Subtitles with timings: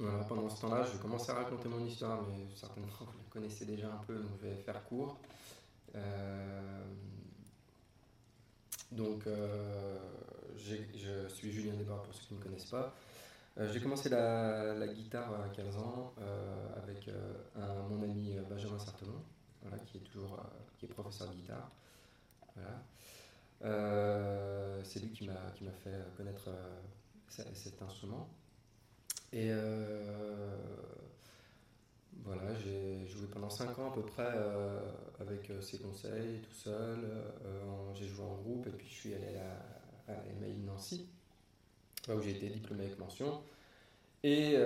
[0.00, 3.64] Voilà, pendant ce temps-là, je commençais à raconter mon histoire, mais certainement vous la connaissez
[3.64, 5.18] déjà un peu, donc je vais faire court.
[5.96, 6.84] Euh,
[8.92, 9.98] donc, euh,
[10.56, 12.94] je suis Julien Desbras pour ceux qui ne me connaissent pas.
[13.58, 16.14] Euh, j'ai commencé la, guitare à 15 ans
[16.76, 17.10] avec
[17.90, 19.24] mon ami Benjamin Sartemont,
[19.62, 20.38] voilà, qui est toujours
[20.78, 21.72] qui est professeur de guitare.
[22.54, 22.84] Voilà.
[24.84, 26.50] c'est lui qui m'a fait connaître
[27.28, 28.28] cet instrument.
[29.32, 29.52] Et
[32.28, 34.80] voilà, j'ai joué pendant 5 ans à peu près euh,
[35.18, 36.98] avec euh, ses conseils, tout seul.
[37.46, 39.38] Euh, j'ai joué en groupe et puis je suis allé
[40.08, 40.16] à, à
[40.66, 41.08] Nancy,
[42.08, 43.40] où j'ai été diplômé avec mention.
[44.22, 44.56] Et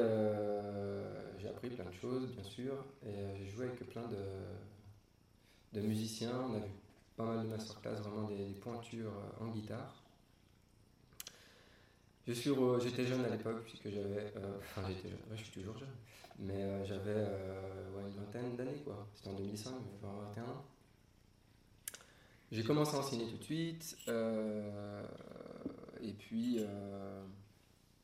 [1.39, 2.85] j'ai appris plein de choses, bien sûr.
[3.07, 4.17] Et j'ai joué avec plein de,
[5.75, 6.33] de musiciens.
[6.49, 6.73] On a vu
[7.17, 10.02] pas mal de masterclass, vraiment des pointures en guitare.
[12.27, 12.51] Je suis,
[12.81, 15.91] j'étais jeune à l'époque puisque j'avais, enfin j'étais jeune, je suis toujours jeune,
[16.39, 19.09] mais euh, j'avais euh, une vingtaine d'années, quoi.
[19.15, 20.65] C'était en 2005, 21 ans.
[22.53, 23.97] J'ai commencé à enseigner tout de suite.
[24.07, 25.05] Euh,
[26.01, 26.61] et puis,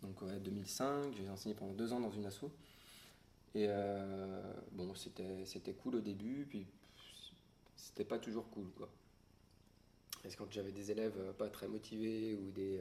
[0.03, 2.47] donc ouais, 2005, j'ai enseigné pendant deux ans dans une asso.
[3.55, 3.69] Et
[4.73, 6.67] bon, c'était, c'était cool au début, puis
[7.77, 8.89] c'était pas toujours cool, quoi.
[10.23, 12.81] Parce que quand j'avais des élèves pas très motivés ou des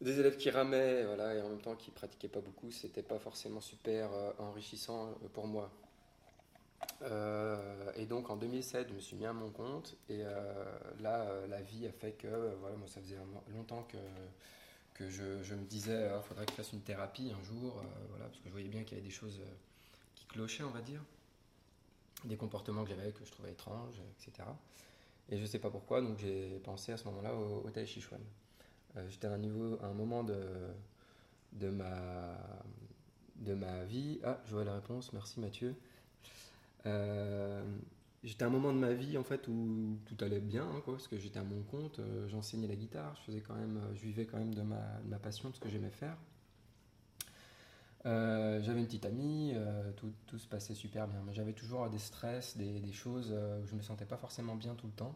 [0.00, 3.18] des élèves qui ramaient voilà, et en même temps qui pratiquaient pas beaucoup, c'était pas
[3.18, 5.70] forcément super euh, enrichissant euh, pour moi.
[7.02, 10.22] Euh, et donc en 2007, je me suis mis à mon compte et
[11.00, 12.28] là, la vie a fait que
[12.60, 13.18] voilà, moi, ça faisait
[13.52, 13.96] longtemps que,
[14.94, 18.38] que je, me disais il faudrait que je fasse une thérapie un jour, voilà, parce
[18.38, 19.40] que je voyais bien qu'il y avait des choses
[20.14, 21.02] qui clochaient, on va dire,
[22.24, 24.48] des comportements que j'avais que je trouvais étranges, etc.
[25.30, 28.00] Et je sais pas pourquoi, donc j'ai pensé à ce moment-là au, au Tai Chi
[28.00, 28.20] Chuan.
[28.98, 30.40] Euh, j'étais à un niveau, un moment de,
[31.52, 32.36] de, ma,
[33.36, 34.20] de ma vie.
[34.24, 35.74] Ah, je vois la réponse, merci Mathieu.
[36.86, 37.62] Euh,
[38.22, 40.94] j'étais à un moment de ma vie en fait où tout allait bien, hein, quoi,
[40.94, 44.02] parce que j'étais à mon compte, euh, j'enseignais la guitare, je faisais quand même, je
[44.02, 46.16] vivais quand même de ma, de ma passion, de ce que j'aimais faire.
[48.04, 49.54] j'avais une petite amie,
[49.96, 53.66] tout, tout, se passait super bien, mais j'avais toujours des stress, des, des choses où
[53.66, 55.14] je me sentais pas forcément bien tout le temps.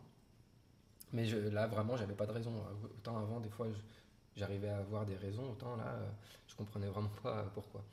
[1.12, 2.52] Mais là, vraiment, j'avais pas de raison.
[2.84, 3.66] Autant avant, des fois,
[4.36, 6.10] j'arrivais à avoir des raisons, autant là, euh,
[6.48, 7.84] je comprenais vraiment pas pourquoi.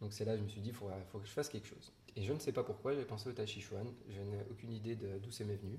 [0.00, 1.66] Donc c'est là que je me suis dit, il faut, faut, que je fasse quelque
[1.66, 1.92] chose.
[2.16, 3.46] Et je ne sais pas pourquoi, j'ai pensé au Tai.
[3.46, 5.78] Je n'ai aucune idée d'où c'est m'est venu.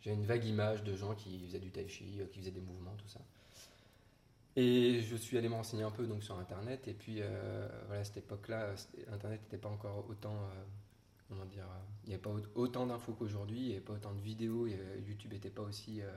[0.00, 2.60] J'ai une vague image de gens qui faisaient du Tai Chi, euh, qui faisaient des
[2.60, 3.20] mouvements, tout ça.
[4.56, 6.88] Et je suis allé m'enseigner un peu donc, sur Internet.
[6.88, 8.74] Et puis, euh, voilà, à cette époque-là,
[9.12, 10.36] Internet n'était pas encore autant
[11.30, 14.12] comment dire, euh, il n'y avait pas autant d'infos qu'aujourd'hui, il n'y avait pas autant
[14.12, 16.10] de vidéos, YouTube n'était pas aussi euh,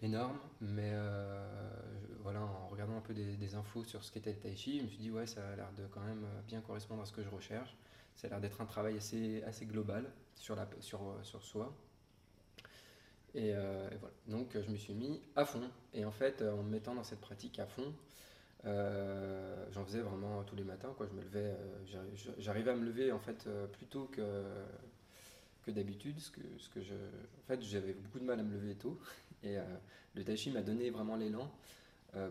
[0.00, 1.44] énorme, mais euh,
[2.22, 4.88] voilà, en regardant un peu des, infos sur ce qu'était le tai chi, je me
[4.88, 7.28] suis dit ouais, ça a l'air de quand même bien correspondre à ce que je
[7.28, 7.76] recherche.
[8.14, 11.76] Ça a l'air d'être un travail assez, assez global sur, la, sur, sur soi.
[13.34, 14.14] Et, voilà.
[14.28, 15.68] Donc je me suis mis à fond.
[15.92, 17.92] Et en fait, en me mettant dans cette pratique à fond,
[18.66, 20.92] euh, j'en faisais vraiment tous les matins.
[20.96, 21.06] Quoi.
[21.06, 24.42] Je me levais, euh, j'arrivais à me lever en fait euh, plus tôt que,
[25.62, 26.18] que d'habitude.
[26.18, 28.98] Ce que, ce que je, en fait, j'avais beaucoup de mal à me lever tôt.
[29.42, 29.58] Et
[30.14, 31.52] le tai chi m'a donné vraiment l'élan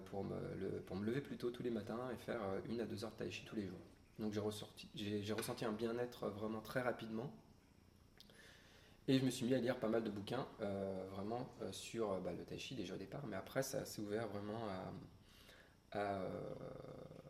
[0.06, 2.86] pour, me, le, pour me lever plus tôt tous les matins et faire une à
[2.86, 3.78] deux heures de tai chi tous les jours.
[4.18, 4.34] Donc
[4.96, 7.32] j'ai, j'ai, ressenti un bien-être vraiment très rapidement.
[9.08, 10.48] Et je me suis mis à lire pas mal de bouquins,
[11.12, 14.68] vraiment sur bah, le tai chi déjà au départ, mais après ça s'est ouvert vraiment
[14.70, 14.92] à,
[15.96, 16.20] à,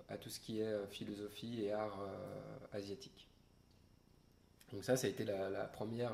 [0.09, 3.27] à, tout ce qui est euh, philosophie et art euh, asiatique.
[4.71, 6.13] Donc ça, ça a été la, première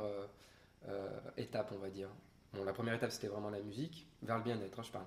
[0.87, 2.09] euh, étape, on va dire.
[2.53, 5.05] Bon, la première étape, c'était vraiment la musique, vers le bien-être, hein, je parle.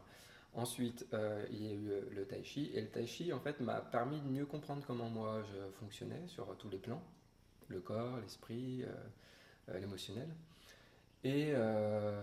[0.54, 1.06] Ensuite,
[1.50, 2.70] il y a eu le tai chi.
[2.74, 6.26] Et le tai chi, en fait, m'a permis de mieux comprendre comment moi je fonctionnais
[6.26, 7.02] sur tous les plans.
[7.68, 8.84] Le corps, l'esprit,
[9.72, 10.28] l'émotionnel.
[11.24, 12.20] Et euh,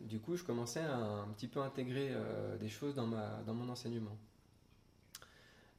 [0.00, 3.54] du coup, je commençais à un petit peu intégrer euh, des choses dans, ma, dans
[3.54, 4.16] mon enseignement.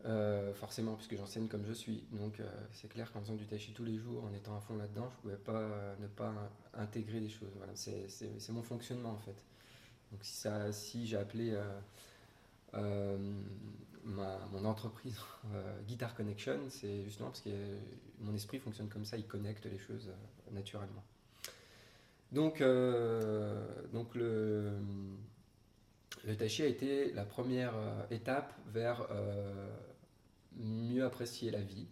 [0.06, 2.04] Euh, forcément, puisque j'enseigne comme je suis.
[2.12, 2.40] Donc,
[2.72, 5.16] c'est clair qu'en faisant du tai tous les jours, en étant à fond là-dedans, je
[5.16, 6.32] ne pouvais pas ne pas
[6.76, 7.50] intégrer des choses.
[7.58, 9.44] Voilà, c'est mon fonctionnement en fait.
[10.12, 11.60] Donc, si, si j'ai appelé
[12.74, 15.20] ma, mon entreprise
[15.88, 17.50] Guitar Connection, c'est justement parce que
[18.20, 20.12] mon esprit fonctionne comme ça, il connecte les choses
[20.52, 21.04] naturellement.
[22.32, 24.72] Donc, euh, donc le,
[26.26, 29.70] le Tai Chi a été la première euh, étape vers euh,
[30.58, 31.88] mieux apprécier la vie.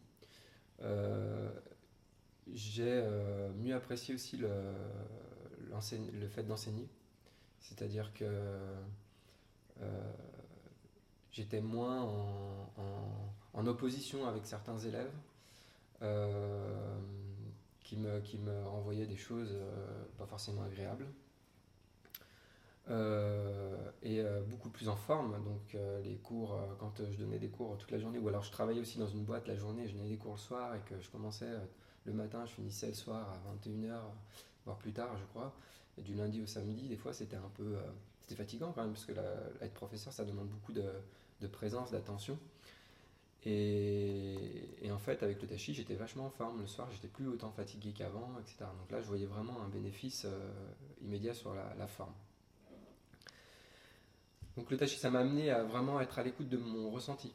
[2.52, 3.02] J'ai
[3.56, 4.50] mieux apprécié aussi le,
[5.70, 6.90] le fait d'enseigner.
[7.62, 8.26] C'est-à-dire que
[11.32, 12.02] j'étais moins
[13.54, 15.14] en, opposition avec certains élèves
[18.24, 19.56] qui, me, renvoyaient des choses
[20.18, 21.08] pas forcément agréables.
[24.04, 25.44] et beaucoup plus en forme.
[25.44, 28.82] Donc les cours, quand je donnais des cours toute la journée, ou alors je travaillais
[28.82, 31.10] aussi dans une boîte la journée, je donnais des cours le soir et que je
[31.10, 31.50] commençais
[32.06, 34.00] le matin, je finissais le soir à 21h,
[34.66, 35.54] voire plus tard, je crois.
[35.98, 37.76] Du lundi au samedi, des fois, c'était un peu.
[37.76, 37.82] Euh,
[38.22, 39.14] c'était fatigant quand même, parce que
[39.62, 42.40] être professeur, ça demande beaucoup de, présence, d'attention.
[43.46, 46.62] Et, en fait, avec le tachi, j'étais vachement en forme.
[46.62, 48.66] Le soir, j'étais plus autant fatigué qu'avant, etc.
[48.80, 50.50] Donc là, je voyais vraiment un bénéfice euh,
[51.02, 52.14] immédiat sur la, forme.
[54.56, 57.34] Donc le tachi, ça m'a amené à vraiment être à l'écoute de mon ressenti.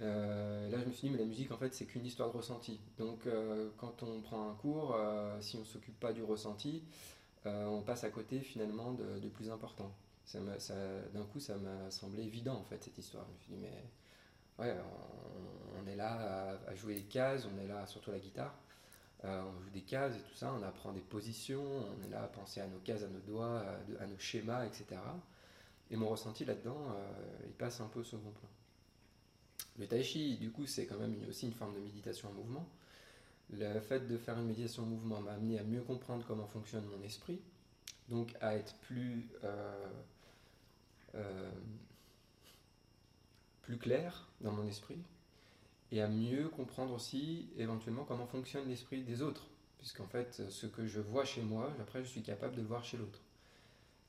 [0.00, 2.36] Euh, là, je me suis dit, mais la musique, en fait, c'est qu'une histoire de
[2.36, 2.80] ressenti.
[2.96, 3.28] Donc,
[3.76, 4.96] quand on prend un cours,
[5.40, 6.82] si on ne s'occupe pas du ressenti,
[7.46, 9.90] euh, on passe à côté finalement de, plus important.
[10.34, 13.24] D'un coup, ça m'a semblé évident en fait cette histoire.
[13.26, 13.84] Je me suis dit, mais
[14.60, 14.76] ouais,
[15.82, 18.54] on, est là à, jouer les cases, on est là surtout à la guitare.
[19.24, 22.22] Euh, on joue des cases et tout ça, on apprend des positions, on est là
[22.22, 23.62] à penser à nos cases, à nos doigts,
[24.00, 24.86] à, nos schémas, etc.
[25.90, 27.10] Et mon ressenti là-dedans, euh,
[27.46, 28.48] il passe un peu au second plan.
[29.78, 32.66] Le tai chi, du coup, c'est quand même aussi une forme de méditation en mouvement.
[33.52, 36.84] Le fait de faire une méditation en mouvement m'a amené à mieux comprendre comment fonctionne
[36.86, 37.40] mon esprit,
[38.08, 39.90] donc à être plus, euh,
[43.70, 44.98] plus clair dans mon esprit,
[45.92, 49.46] et à mieux comprendre aussi éventuellement comment fonctionne l'esprit des autres,
[49.78, 52.96] puisqu'en fait ce que je vois chez moi, après je suis capable de voir chez
[52.96, 53.20] l'autre.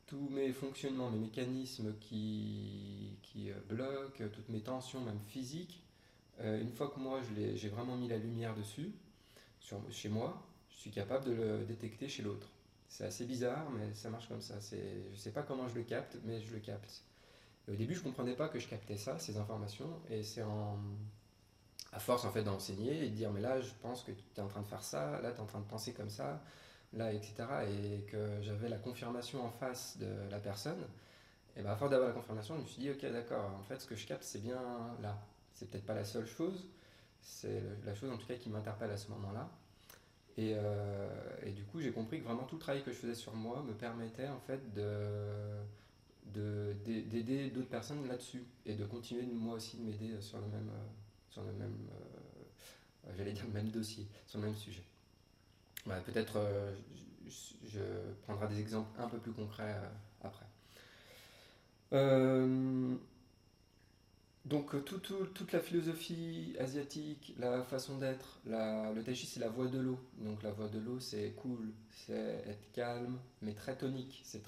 [0.07, 5.83] Tous mes fonctionnements, mes mécanismes qui, qui euh, bloquent, toutes mes tensions, même physiques,
[6.39, 7.19] une fois que moi
[7.55, 8.91] j'ai vraiment mis la lumière dessus,
[9.91, 10.41] chez moi,
[10.71, 12.47] je suis capable de le détecter chez l'autre.
[12.89, 14.55] C'est assez bizarre, mais ça marche comme ça.
[14.71, 17.03] Je ne sais pas comment je le capte, mais je le capte.
[17.67, 20.77] Au début, je ne comprenais pas que je captais ça, ces informations, et c'est en,
[21.93, 24.41] à force en fait d'enseigner et de dire mais là, je pense que tu es
[24.41, 26.41] en train de faire ça, là, tu es en train de penser comme ça,
[26.93, 27.33] là, etc.
[27.69, 30.83] Et que j'avais la confirmation en face de la personne.
[31.57, 33.79] Et bien, à force d'avoir la confirmation, je me suis dit ok, d'accord, en fait,
[33.79, 34.61] ce que je capte, c'est bien
[35.01, 35.17] là.
[35.53, 36.67] C'est peut-être pas la seule chose,
[37.21, 39.49] c'est la chose en tout cas qui m'interpelle à ce moment-là.
[40.37, 41.09] Et, euh,
[41.45, 43.61] et, du coup, j'ai compris que vraiment tout le travail que je faisais sur moi
[43.67, 44.87] me permettait en fait de,
[46.25, 50.87] d'aider d'autres personnes là-dessus et de continuer moi aussi de m'aider sur le même, euh,
[51.29, 54.83] sur le même, euh, j'allais dire le même dossier, sur le même sujet.
[55.85, 56.39] peut-être
[57.27, 57.79] je, je,
[58.23, 59.75] prendrai des exemples un peu plus concrets
[60.21, 60.45] après.
[64.45, 69.67] Donc euh, toute la philosophie asiatique, la façon d'être, le tai chi c'est la voie
[69.67, 69.99] de l'eau.
[70.17, 74.21] Donc la voie de l'eau c'est cool, c'est être calme, mais très tonique.
[74.25, 74.41] C'est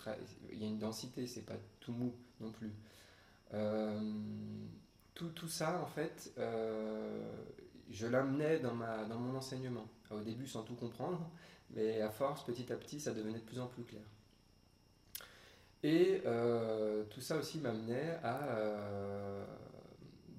[0.51, 2.73] il y a une densité, c'est pas tout mou non plus.
[3.53, 4.01] Euh,
[5.13, 7.31] tout, tout, ça en fait, euh,
[7.91, 9.87] je l'amenais dans, ma, dans mon enseignement.
[10.09, 11.29] Au début sans tout comprendre,
[11.69, 14.01] mais à force, petit à petit, ça devenait de plus en plus clair.
[15.83, 16.21] Et
[17.09, 19.45] tout ça aussi m'amenait à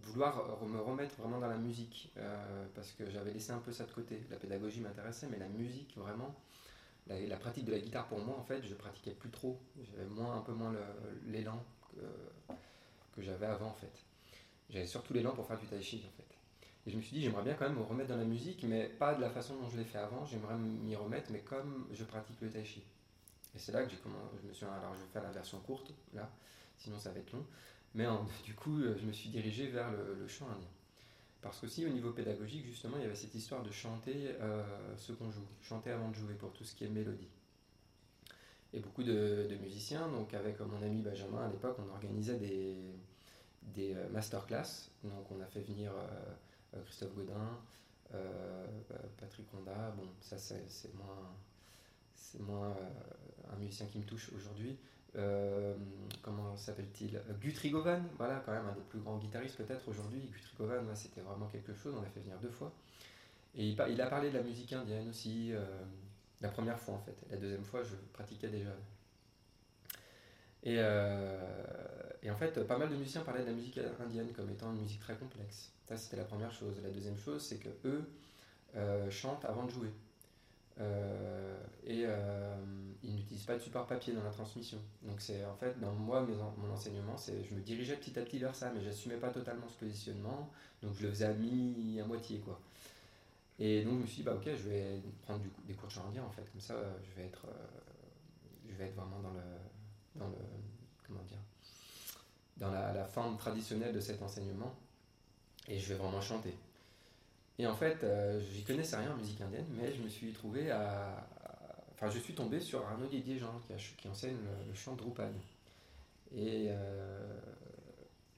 [0.07, 3.85] vouloir me remettre vraiment dans la musique, euh, parce que j'avais laissé un peu ça
[3.85, 4.21] de côté.
[4.31, 6.35] La pédagogie m'intéressait, mais la musique, vraiment,
[7.07, 9.61] la, pratique de la guitare pour moi, en fait, je pratiquais plus trop.
[9.91, 10.75] J'avais moins, un peu moins
[11.27, 12.55] l'élan que,
[13.17, 13.93] que j'avais avant, en fait.
[14.71, 16.35] J'avais surtout l'élan pour faire du tai chi, en fait.
[16.87, 18.89] Et je me suis dit, j'aimerais bien quand même me remettre dans la musique, mais
[18.89, 22.05] pas de la façon dont je l'ai fait avant, j'aimerais m'y remettre, mais comme je
[22.05, 22.83] pratique le tai chi.
[23.55, 25.59] Et c'est là que j'ai commencé, je me suis alors je vais faire la version
[25.61, 26.29] courte, là,
[26.77, 27.47] sinon ça va être long.
[27.95, 28.07] Mais
[28.45, 30.69] du coup, euh, je me suis dirigé vers le, chant indien.
[31.41, 34.65] Parce qu'aussi, au niveau pédagogique, justement, il y avait cette histoire de chanter euh,
[34.97, 37.29] ce qu'on joue, chanter avant de jouer pour tout ce qui est mélodie.
[38.73, 42.77] Et beaucoup de, musiciens, donc avec mon ami Benjamin à l'époque, on organisait des,
[43.63, 44.91] des euh, masterclass.
[45.05, 45.93] Donc on a fait venir
[46.87, 47.61] Christophe Godin,
[49.19, 49.95] Patrick Honda.
[49.97, 51.37] Bon, ça c'est moins,
[52.17, 52.77] c'est moins
[53.53, 54.77] un musicien qui me touche aujourd'hui.
[55.17, 55.75] Euh,
[56.23, 57.21] comment s'appelle-t-il?
[57.41, 60.21] Guthrie Govan, voilà, quand même un des plus grands guitaristes peut-être aujourd'hui.
[60.21, 62.73] Guthrie Govan, c'était vraiment quelque chose, on l'a fait venir deux fois.
[63.57, 65.65] Et il, a parlé de la musique indienne aussi, euh,
[66.41, 67.17] la première fois en fait.
[67.31, 68.71] La deuxième fois, je pratiquais déjà.
[70.65, 71.39] Et, euh,
[72.23, 74.81] et, en fait, pas mal de musiciens parlaient de la musique indienne comme étant une
[74.81, 75.71] musique très complexe.
[75.87, 76.81] Ça, c'était la première chose.
[76.83, 78.05] La deuxième chose, c'est que eux
[79.11, 79.91] chantent avant de jouer.
[80.81, 82.57] Euh, et euh,
[83.03, 84.79] ils n'utilisent pas de support papier dans la transmission.
[85.03, 86.27] Donc c'est en fait dans moi
[86.59, 89.69] mon enseignement, c'est je me dirigeais petit à petit vers ça, mais j'assumais pas totalement
[89.69, 90.51] ce positionnement,
[90.83, 92.61] donc je le faisais à mi à moitié quoi.
[93.61, 96.07] Et donc je me suis dit bah ok je vais prendre des cours de chant
[96.09, 97.47] indien en fait, comme ça je vais être
[98.69, 99.43] je vais être vraiment dans le
[100.17, 100.37] dans le
[101.07, 101.39] comment dire
[102.57, 104.75] dans la, forme traditionnelle de cet enseignement,
[105.69, 106.55] et je vais vraiment chanter.
[107.59, 110.71] Et en fait, euh, j'y connaissais rien en musique indienne, mais je me suis trouvé
[110.71, 111.27] à.
[111.93, 114.37] Enfin, je suis tombé sur Arnaud Didier-Jean, qui, qui, enseigne
[114.69, 115.33] le, chant Drupal.
[116.35, 117.39] Et euh,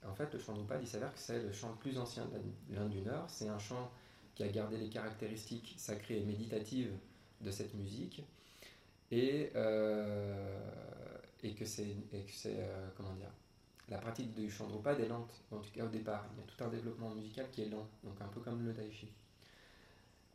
[0.06, 2.74] en fait, le chant Drupal, il s'avère que c'est le chant le plus ancien de
[2.74, 3.24] l'Inde du Nord.
[3.28, 3.90] C'est un chant
[4.34, 6.92] qui a gardé les caractéristiques sacrées et méditatives
[7.40, 8.22] de cette musique.
[9.10, 10.60] Et, euh,
[11.42, 11.96] et que c'est.
[12.96, 13.30] comment dire
[13.88, 16.26] la pratique du chant Drupal est lente, en tout cas au départ.
[16.34, 18.72] Il y a tout un développement musical qui est lent, donc un peu comme le
[18.72, 19.08] tai chi.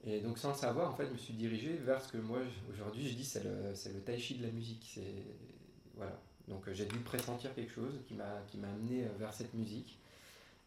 [0.04, 2.40] Et donc sans le savoir, en fait, je me suis dirigé vers ce que moi,
[2.72, 5.00] aujourd'hui, je dis, c'est le, tai chi de la musique.
[5.96, 6.20] Voilà.
[6.48, 10.00] Donc j'ai dû pressentir quelque chose qui m'a, qui m'a amené vers cette musique.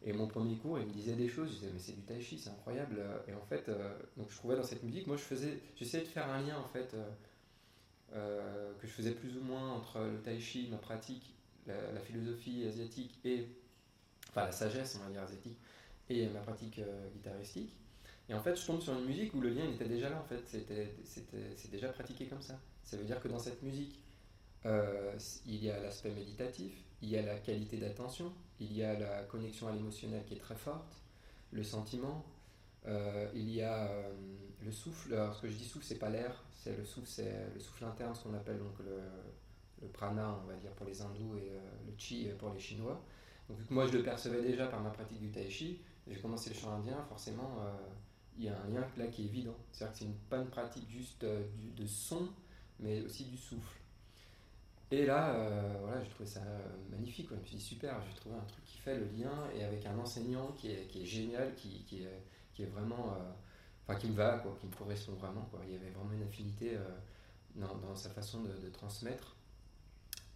[0.03, 2.21] Et mon premier cours, il me disait des choses, je disais, mais c'est du tai
[2.21, 3.01] chi, c'est incroyable.
[3.27, 6.09] Et en fait, euh, donc je trouvais dans cette musique, moi, je faisais, j'essayais de
[6.09, 7.09] faire un lien, en fait, euh,
[8.13, 11.34] euh, que je faisais plus ou moins entre le tai chi, ma pratique,
[11.67, 13.47] la, philosophie asiatique et,
[14.29, 15.57] enfin la sagesse, on va dire asiatique,
[16.09, 17.75] et ma pratique euh, guitaristique.
[18.29, 20.25] Et en fait, je tombe sur une musique où le lien était déjà là, en
[20.25, 22.59] fait, c'est déjà pratiqué comme ça.
[22.83, 23.99] Ça veut dire que dans cette musique,
[24.65, 25.13] euh,
[25.45, 29.23] il y a l'aspect méditatif, il y a la qualité d'attention, il y a la
[29.23, 31.01] connexion à l'émotionnel qui est très forte,
[31.51, 32.25] le sentiment,
[32.87, 33.91] euh, il y a
[34.63, 35.13] le souffle.
[35.13, 37.85] Alors, ce que je dis souffle, c'est pas l'air, c'est le souffle, c'est le souffle
[37.85, 39.01] interne, ce qu'on appelle donc le,
[39.81, 43.01] le prana, on va dire, pour les hindous et euh, le chi pour les chinois.
[43.49, 46.19] Donc, vu que moi je le percevais déjà par ma pratique du tai chi, j'ai
[46.19, 47.73] commencé le chant indien, forcément, euh,
[48.37, 49.55] il y a un lien là qui est évident.
[49.71, 51.43] C'est-à-dire que c'est une, pas une pratique juste euh,
[51.75, 52.29] de son,
[52.79, 53.79] mais aussi du souffle.
[54.91, 55.33] Et là,
[55.81, 56.41] voilà, j'ai trouvé ça
[56.91, 57.27] magnifique.
[57.31, 59.83] Je me suis dit, super, j'ai trouvé un truc qui fait le lien et avec
[59.87, 63.17] un enseignant qui est, qui est génial, qui, qui, est, qui est vraiment.
[63.81, 65.41] enfin, qui me va, quoi, qui me correspond vraiment.
[65.49, 65.61] Quoi.
[65.65, 66.77] Il y avait vraiment une affinité
[67.55, 69.34] dans, dans, sa façon de transmettre.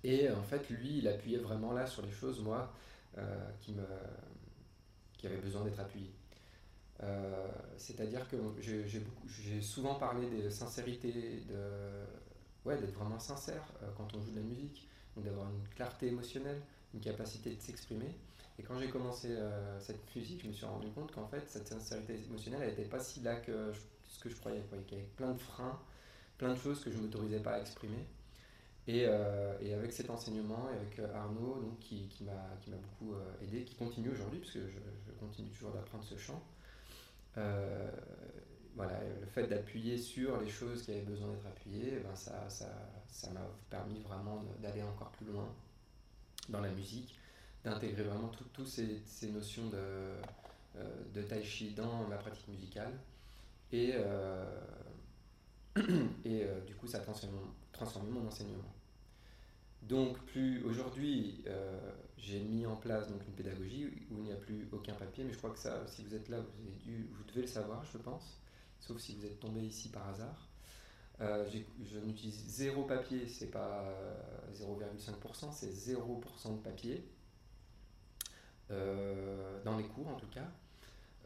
[0.03, 2.73] Et en fait, lui, il appuyait vraiment là sur les choses, moi,
[3.17, 3.85] euh, qui, me,
[5.17, 6.13] qui avaient besoin d'être appuyées.
[7.01, 14.13] Euh, c'est-à-dire que j'ai souvent parlé de sincérité, de, ouais, d'être vraiment sincère euh, quand
[14.15, 14.87] on joue de la musique,
[15.17, 16.61] d'avoir une clarté émotionnelle,
[16.93, 18.15] une capacité de s'exprimer.
[18.57, 19.37] Et quand j'ai commencé
[19.79, 22.99] cette musique, je me suis rendu compte qu'en fait, cette sincérité émotionnelle, elle n'était pas
[22.99, 23.71] si là que
[24.03, 25.79] ce que je croyais, qu'il y avait plein de freins,
[26.37, 28.05] plein de choses que je ne m'autorisais pas à exprimer.
[28.89, 32.33] Euh, et, avec cet enseignement, et avec euh, Arnaud, donc, qui, m'a
[32.67, 36.41] beaucoup euh, aidé, qui continue aujourd'hui, puisque je, je, continue toujours d'apprendre ce chant,
[38.75, 43.41] voilà, le fait d'appuyer sur les choses qui avaient besoin d'être appuyées, ben ça m'a
[43.69, 45.47] permis vraiment d'aller encore plus loin
[46.47, 47.19] dans la musique,
[47.63, 49.69] d'intégrer vraiment toutes ces, notions
[51.13, 52.93] de, tai chi dans ma pratique musicale.
[53.73, 53.93] Et
[55.75, 58.63] du coup, ça a transformé mon enseignement.
[59.83, 61.79] Donc plus aujourd'hui, euh,
[62.17, 65.33] j'ai mis en place donc une pédagogie où il n'y a plus aucun papier, mais
[65.33, 68.39] je crois que ça, si vous êtes là, vous, devez le savoir, je pense,
[68.79, 70.47] sauf si vous êtes tombé ici par hasard.
[71.21, 71.45] Euh,
[71.83, 73.85] je n'utilise zéro papier, c'est pas
[74.53, 77.03] 0,5%, c'est 0% de papier,
[78.71, 80.47] euh, dans les cours en tout cas.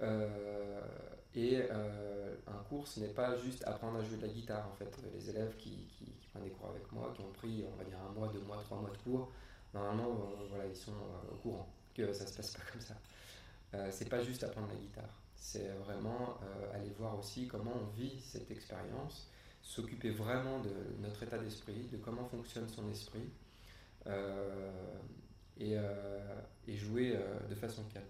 [0.02, 4.98] Et un cours, ce n'est pas juste apprendre à jouer de la guitare en fait.
[5.14, 8.12] Les élèves qui, qui des cours avec moi, qui ont pris, on va dire, un
[8.14, 9.32] mois, deux mois, trois mois de cours,
[9.74, 12.96] normalement, euh, voilà, ils sont euh, au courant que ça se passe pas comme ça.
[13.74, 16.38] Euh, c'est pas juste apprendre la guitare, c'est vraiment
[16.74, 19.30] aller voir aussi comment on vit cette expérience,
[19.62, 23.30] s'occuper vraiment de notre état d'esprit, de comment fonctionne son esprit,
[25.58, 25.78] et,
[26.76, 27.18] jouer
[27.50, 28.06] de façon calme.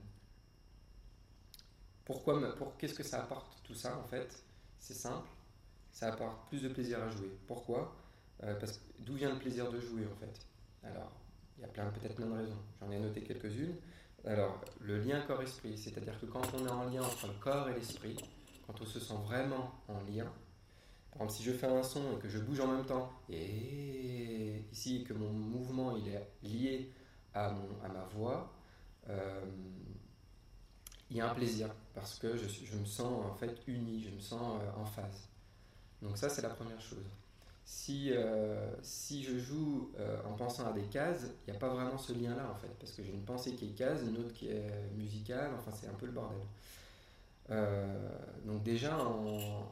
[2.06, 4.44] Pourquoi, pour, qu'est-ce que ça apporte tout ça en fait?
[4.80, 5.30] C'est simple,
[5.92, 7.32] ça apporte plus de plaisir à jouer.
[7.48, 7.96] Pourquoi?
[8.44, 10.48] Euh, parce d'où vient le plaisir de jouer en fait?
[10.84, 11.12] Alors,
[11.58, 12.58] il y a peut-être plein de raisons.
[12.82, 13.76] J'en ai noté quelques-unes.
[14.26, 17.74] Alors, le lien corps-esprit, c'est-à-dire que quand on est en lien entre le corps et
[17.74, 18.18] l'esprit,
[18.66, 20.32] quand on se sent vraiment en lien,
[21.12, 24.66] par exemple, si je fais un son et que je bouge en même temps, et
[24.72, 26.92] ici que mon mouvement est lié
[27.34, 28.52] à ma voix,
[29.10, 29.46] euh,
[31.10, 34.20] il y a un plaisir parce que je, me sens en fait uni, je me
[34.20, 35.30] sens euh, en phase.
[36.02, 37.06] Donc ça c'est la première chose
[37.66, 41.70] si, euh, si je joue euh, en pensant à des cases, il n'y a pas
[41.70, 44.34] vraiment ce lien-là en fait, parce que j'ai une pensée qui est case, une autre
[44.34, 46.42] qui est musicale, enfin c'est un peu le bordel.
[48.46, 49.66] Donc déjà en,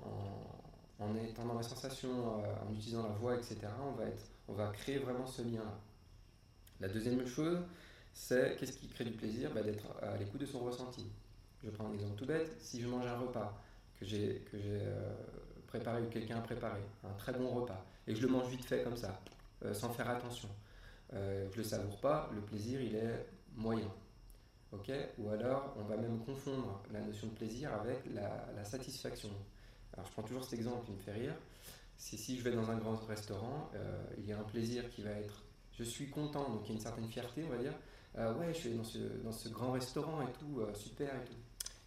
[1.00, 4.06] en, étant dans en utilisant la voix, etc., on va,
[4.48, 5.78] on va créer vraiment ce lien-là.
[6.80, 7.60] La deuxième chose,
[8.14, 9.52] c'est qu'est-ce qui crée du plaisir?
[9.54, 11.06] Bah, D'être à l'écoute de son ressenti.
[11.64, 13.62] Je prends un exemple tout bête, si je mange un repas
[14.00, 14.44] que j'ai
[15.68, 18.66] préparé ou quelqu'un a préparé, un très bon repas, et que je le mange vite
[18.66, 19.22] fait comme ça,
[19.64, 20.50] euh, sans faire attention,
[21.14, 23.26] euh, je le savoure pas, le plaisir il est
[23.56, 23.92] moyen.
[25.18, 29.30] Ou alors, on va même confondre la notion de plaisir avec la, satisfaction.
[29.94, 31.36] Alors, je prends toujours cet exemple qui me fait rire.
[31.98, 35.12] Si je vais dans un grand restaurant, euh, il y a un plaisir qui va
[35.12, 35.44] être
[35.78, 37.74] je suis content, donc il y a une certaine fierté, on va dire.
[38.18, 41.26] Euh, ouais, je suis dans ce, dans ce grand restaurant et tout, euh, super et
[41.26, 41.34] tout.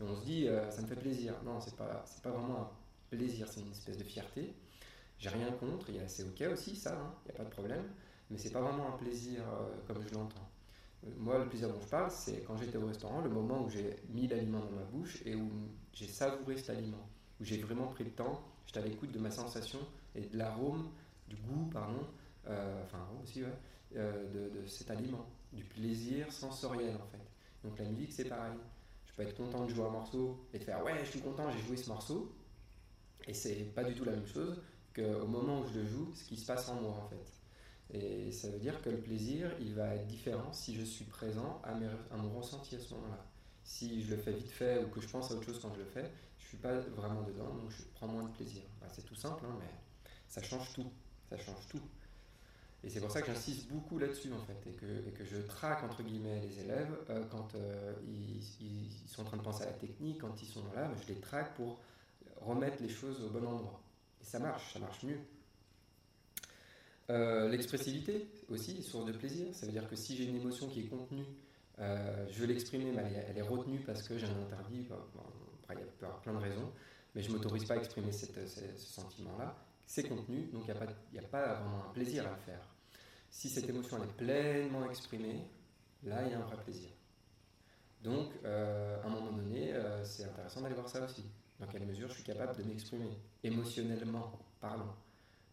[0.07, 1.35] On se dit, ça me fait plaisir.
[1.45, 4.55] Non, c'est pas, pas vraiment un plaisir, c'est une espèce de fierté.
[5.19, 7.85] J'ai rien contre, c'est ok aussi ça, il hein, n'y a pas de problème,
[8.31, 9.43] mais c'est pas vraiment un plaisir
[9.87, 10.49] comme je l'entends.
[11.19, 13.97] Moi, le plaisir dont je parle, c'est quand j'étais au restaurant, le moment où j'ai
[14.09, 15.51] mis l'aliment dans ma bouche et où
[15.93, 17.09] j'ai savouré cet aliment,
[17.41, 19.79] où j'ai vraiment pris le temps, j'étais à l'écoute de ma sensation
[20.15, 20.89] et de l'arôme,
[21.29, 22.07] du goût, pardon,
[22.47, 23.43] euh, enfin aussi,
[23.97, 27.23] euh, de, cet aliment, du plaisir sensoriel en fait.
[27.63, 28.59] Donc la musique, c'est pareil.
[29.17, 31.63] Peux être content de jouer un morceau et de faire ouais, je suis content, j'ai
[31.63, 32.33] joué ce morceau,
[33.27, 34.61] et c'est pas du tout la même chose
[34.95, 37.97] qu'au moment où je le joue, ce qui se passe en moi en fait.
[37.97, 41.61] Et ça veut dire que le plaisir, il va être différent si je suis présent
[41.63, 41.75] à,
[42.17, 43.25] mon ressenti à ce moment-là.
[43.63, 45.79] Si je le fais vite fait ou que je pense à autre chose quand je
[45.79, 48.63] le fais, je suis pas vraiment dedans, donc je prends moins de plaisir.
[48.91, 49.71] c'est tout simple, hein, mais
[50.29, 50.91] ça change tout.
[51.31, 51.81] Ça change tout.
[52.85, 55.39] Et c'est pour ça que j'insiste beaucoup là-dessus, en fait, et que, et que, je
[55.39, 59.63] traque, entre guillemets, les élèves euh, quand euh, ils, ils, sont en train de penser
[59.63, 61.81] à la technique, quand ils sont là, je les traque pour
[62.43, 63.81] remettre les choses au bon endroit.
[64.21, 65.19] Et ça marche, ça marche mieux.
[67.11, 69.47] Euh, l'expressivité aussi, source de plaisir.
[69.55, 71.25] Ça veut dire que si j'ai une émotion qui est contenue,
[71.79, 74.87] je veux l'exprimer, mais elle est, retenue parce que j'ai un interdit.
[75.71, 76.71] il y a plein de raisons,
[77.15, 78.27] mais je ne m'autorise pas à exprimer ce,
[78.77, 79.57] sentiment-là.
[79.87, 80.73] C'est contenu, donc il
[81.13, 82.74] n'y a, a, pas vraiment un plaisir à le faire.
[83.35, 85.45] Si cette émotion est pleinement exprimée,
[86.05, 86.89] là, il y a un vrai plaisir.
[88.01, 89.75] Donc, euh, à un moment donné,
[90.05, 91.25] c'est intéressant d'aller voir ça aussi.
[91.59, 93.11] Dans quelle mesure je suis capable de m'exprimer,
[93.43, 94.95] émotionnellement parlant?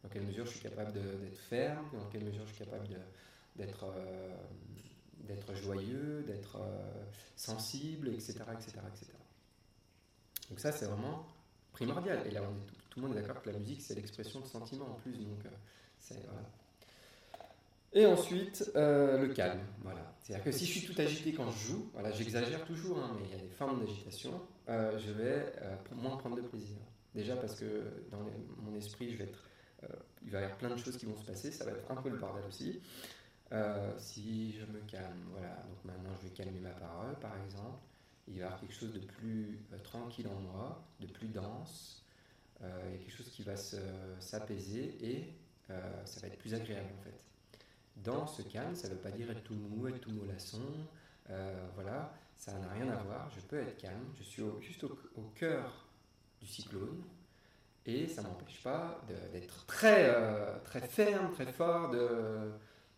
[0.03, 2.87] Dans quelle mesure je suis capable d'être ferme, dans quelle mesure je suis capable
[3.55, 4.35] d'être euh,
[5.21, 7.03] d'être joyeux, d'être euh,
[7.35, 9.13] sensible, etc., etc., etc.
[10.49, 11.25] Donc ça, c'est vraiment
[11.71, 12.27] primordial.
[12.27, 14.39] Et là, on est tout, tout, le monde est d'accord que la musique, c'est l'expression
[14.39, 15.17] de sentiments en plus.
[15.17, 15.49] Donc, euh,
[15.99, 16.47] c'est, voilà.
[17.93, 19.61] Et ensuite, le calme.
[19.81, 20.15] Voilà.
[20.21, 23.27] C'est-à-dire que si je suis tout agité quand je joue, voilà, j'exagère toujours, hein, mais
[23.27, 25.53] il y a des formes d'agitation, je vais
[25.91, 26.77] moins prendre de plaisir.
[27.13, 28.19] Déjà parce que dans
[28.61, 29.43] mon esprit, je vais être
[29.83, 29.87] euh,
[30.23, 31.95] il va y avoir plein de choses qui vont se passer, ça va être un
[31.95, 32.79] peu le bordel aussi.
[33.51, 37.79] Euh, si je me calme, voilà, donc maintenant je vais calmer ma parole par exemple,
[38.27, 42.05] il va y avoir quelque chose de plus euh, tranquille en moi, de plus dense,
[42.61, 45.33] il y a quelque chose qui va s'apaiser et
[46.05, 47.19] ça va être plus agréable en fait.
[47.97, 50.61] Dans ce calme, ça ne veut pas dire être tout mou, être tout mollasson,
[51.75, 55.87] voilà, ça n'a rien à voir, je peux être calme, je suis juste au cœur
[56.39, 57.03] du cyclone,
[57.85, 59.01] et ça ne m'empêche pas
[59.31, 62.51] d'être très, euh, très ferme, très fort, d'exprimer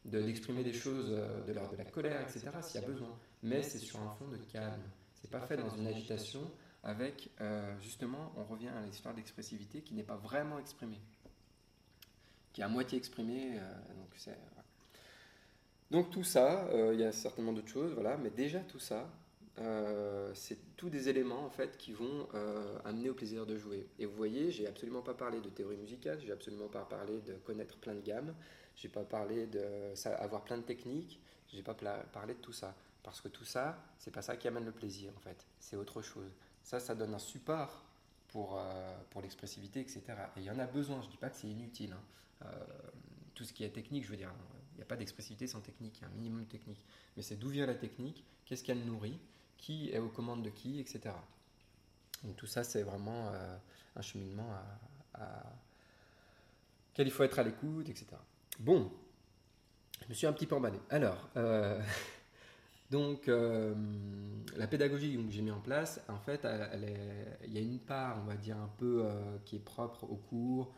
[0.06, 3.18] de, d'exprimer des choses euh, de l'ordre de la colère, etc., s'il y a besoin.
[3.44, 4.82] Mais c'est sur un fond de calme.
[5.16, 6.42] C'est pas fait dans une agitation
[6.84, 11.00] avec, euh, justement, on revient à l'histoire d'expressivité qui n'est pas vraiment exprimée,
[12.52, 13.58] qui est à moitié exprimée.
[13.96, 14.38] donc,
[15.94, 19.08] donc tout ça, il y a certainement d'autres choses, voilà, mais déjà tout ça,
[19.60, 23.88] euh, c'est tous des éléments en fait qui vont euh, amener au plaisir de jouer.
[24.00, 27.34] Et vous voyez, j'ai absolument pas parlé de théorie musicale, j'ai absolument pas parlé de
[27.34, 28.34] connaître plein de gammes,
[28.76, 32.76] j'ai pas parlé de avoir plein de techniques, j'ai pas parlé de tout ça.
[33.04, 36.02] Parce que tout ça, c'est pas ça qui amène le plaisir en fait, c'est autre
[36.02, 36.32] chose.
[36.64, 37.84] Ça, ça donne un support
[38.30, 40.02] pour, euh, pour l'expressivité, etc.
[40.38, 41.94] Et il y en a besoin, je dis pas que c'est inutile.
[41.94, 42.48] Hein.
[43.36, 44.34] tout ce qui est technique, je veux dire,
[44.78, 46.86] n'y a pas d'expressivité sans technique, il y a un minimum de technique.
[47.16, 49.20] Mais c'est d'où vient la technique, qu'est-ce qu'elle nourrit,
[49.58, 51.14] qui est aux commandes de qui, etc.
[52.24, 53.58] Donc tout ça, c'est vraiment euh,
[53.96, 54.50] un cheminement
[55.14, 55.54] à, à,
[56.98, 58.08] il faut être à l'écoute, etc.
[58.60, 58.92] Bon,
[60.02, 60.80] je me suis un petit peu emballé.
[60.90, 61.82] Alors, euh,
[62.92, 63.74] donc euh,
[64.56, 66.48] la pédagogie que j'ai mis en place, en fait,
[67.46, 69.06] il y a une part, on va dire, un peu
[69.46, 70.74] qui est propre au cours,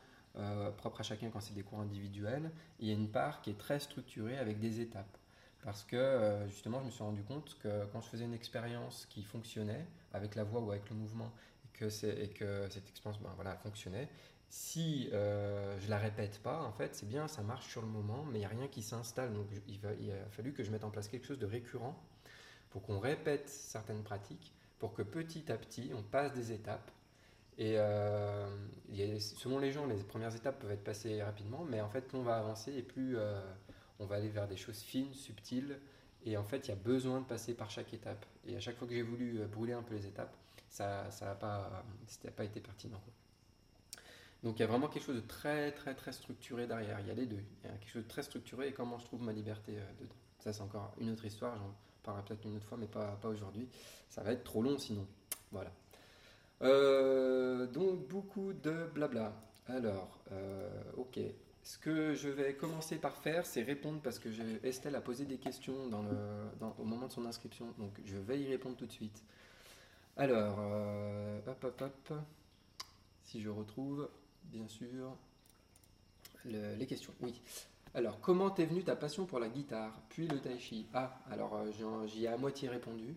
[0.77, 2.51] propre à chacun quand c'est des cours individuels.
[2.79, 5.17] il y a une part qui est très structurée avec des étapes.
[5.65, 9.07] Parce que euh, justement, je me suis rendu compte que quand je faisais une expérience
[9.09, 11.31] qui fonctionnait avec la voix ou avec le mouvement,
[11.63, 14.07] et que, et que cette expérience ben, fonctionnait,
[14.47, 18.25] si euh, je la répète pas, en fait, c'est bien, ça marche sur le moment,
[18.25, 19.33] mais il n'y a rien qui s'installe.
[19.33, 21.99] Donc il, il, a fallu que je mette en place quelque chose de récurrent
[22.69, 26.91] pour qu'on répète certaines pratiques, pour que petit à petit, on passe des étapes.
[27.57, 28.47] Et euh,
[29.19, 32.23] selon les gens, les premières étapes peuvent être passées rapidement, mais en fait, plus on
[32.23, 33.39] va avancer et plus euh,
[33.99, 35.79] on va aller vers des choses fines, subtiles.
[36.25, 38.25] Et en fait, il y a besoin de passer par chaque étape.
[38.45, 40.35] Et à chaque fois que j'ai voulu euh, brûler un peu les étapes,
[40.69, 41.83] ça n'a ça pas,
[42.35, 43.01] pas été pertinent.
[44.43, 46.99] Donc il y a vraiment quelque chose de très très très structuré derrière.
[46.99, 47.43] Il y a les deux.
[47.63, 50.15] Il y a quelque chose de très structuré et comment je trouve ma liberté dedans.
[50.39, 51.57] Ça c'est encore une autre histoire.
[51.57, 53.69] J'en parlera peut-être une autre fois, mais pas aujourd'hui.
[54.09, 55.07] Ça va être trop long sinon.
[55.51, 55.71] Voilà.
[56.61, 59.33] Euh, donc beaucoup de blabla.
[59.67, 61.19] Alors, euh, ok.
[61.63, 64.29] Ce que je vais commencer par faire, c'est répondre parce que
[64.63, 65.89] Estelle a posé des questions
[66.77, 67.73] au moment de son inscription.
[67.79, 69.23] Donc je vais y répondre tout de suite.
[70.15, 72.13] Alors, euh, hop, hop, hop.
[73.23, 74.07] Si je retrouve,
[74.43, 75.17] bien sûr,
[76.45, 77.13] les questions.
[77.21, 77.41] Oui.
[77.95, 80.85] Alors, comment t'es venue ta passion pour la guitare, puis le tai chi?
[80.93, 81.65] Ah, alors
[82.05, 83.15] j'y ai à moitié répondu.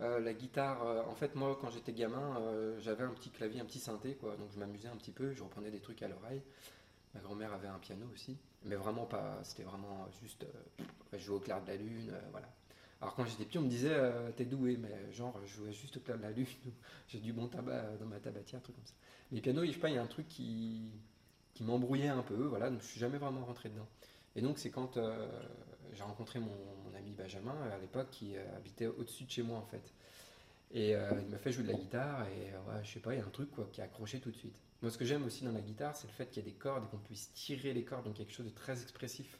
[0.00, 3.60] Euh, la guitare, euh, en fait, moi, quand j'étais gamin, euh, j'avais un petit clavier,
[3.60, 4.36] un petit synthé, quoi.
[4.36, 6.42] Donc je m'amusais un petit peu, je reprenais des trucs à l'oreille.
[7.14, 9.40] Ma grand-mère avait un piano aussi, mais vraiment pas.
[9.42, 10.46] C'était vraiment juste
[11.18, 12.48] jouer au clair de la lune, voilà.
[13.00, 13.96] Alors quand j'étais petit, on me disait
[14.36, 16.46] t'es doué, mais genre je jouais juste au clair de la lune.
[17.08, 18.94] J'ai du bon tabac dans ma tabatière, truc comme ça.
[19.32, 20.88] Les pianos, je sais pas, il y a un truc qui
[21.54, 22.70] qui m'embrouillait un peu, voilà.
[22.70, 23.88] Donc je suis jamais vraiment rentré dedans.
[24.36, 24.98] Et donc c'est quand
[25.92, 26.50] j'ai rencontré mon,
[26.96, 29.92] ami Benjamin à l'époque qui euh, habitait au-dessus de chez moi en fait.
[30.72, 33.14] Et euh, il m'a fait jouer de la guitare et euh, ouais, je sais pas,
[33.14, 34.56] il y a un truc quoi, qui a accroché tout de suite.
[34.82, 36.56] Moi ce que j'aime aussi dans la guitare, c'est le fait qu'il y a des
[36.56, 39.38] cordes et qu'on puisse tirer les cordes, donc quelque chose de très expressif.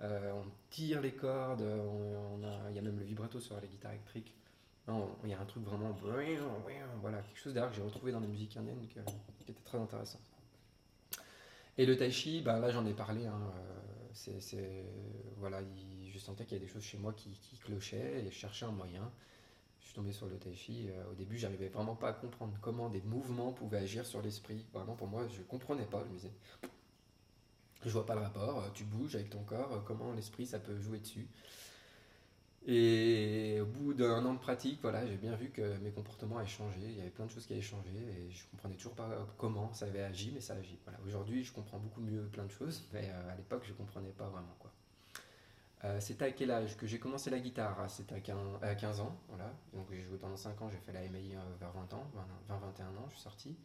[0.00, 1.64] on tire les cordes,
[2.70, 4.34] il y a même le vibrato sur les guitares électriques.
[4.88, 5.96] il y a un truc vraiment.
[7.00, 10.20] Voilà, quelque chose d'ailleurs que j'ai retrouvé dans la musique indienne qui, était très intéressant.
[11.78, 13.52] Et le tai chi, bah, là j'en ai parlé, hein,
[15.38, 15.60] voilà,
[16.12, 18.72] je sentais qu'il y avait des choses chez moi qui, clochaient et je cherchais un
[18.72, 19.10] moyen.
[19.80, 20.88] Je suis tombé sur le tai chi.
[20.88, 24.64] Euh, au début, j'arrivais vraiment pas à comprendre comment des mouvements pouvaient agir sur l'esprit.
[24.72, 26.02] Vraiment, pour moi, je comprenais pas.
[26.04, 26.32] Je me disais,
[27.84, 28.60] je vois pas le rapport.
[28.60, 31.28] Euh, tu bouges avec ton corps, euh, comment l'esprit ça peut jouer dessus.
[32.66, 36.46] Et au bout d'un an de pratique, voilà, j'ai bien vu que mes comportements avaient
[36.46, 36.78] changé.
[36.82, 39.72] Il y avait plein de choses qui avaient changé et je comprenais toujours pas comment
[39.72, 40.78] ça avait agi, mais ça agit.
[40.84, 40.98] Voilà.
[41.06, 44.28] Aujourd'hui, je comprends beaucoup mieux plein de choses, mais euh, à l'époque, je comprenais pas
[44.28, 44.70] vraiment quoi.
[45.84, 46.76] Euh, à quel âge?
[46.76, 49.50] Que j'ai commencé la guitare C'était à 15, ans, voilà.
[49.72, 52.10] Donc j'ai joué pendant 5 ans, j'ai fait la MAI euh, vers 20 ans,
[52.50, 53.56] 20-21 ans, je suis sorti.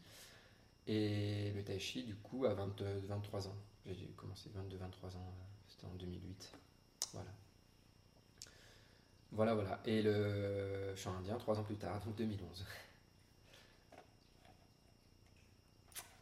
[0.88, 3.56] Et le tai chi, du coup, à 23 ans.
[3.86, 5.34] J'ai commencé 22-23 ans,
[5.68, 6.52] c'était en 2008.
[7.14, 7.32] Voilà.
[9.32, 9.80] Voilà, voilà.
[9.86, 12.66] Et le chant indien, trois ans plus tard, donc 2011.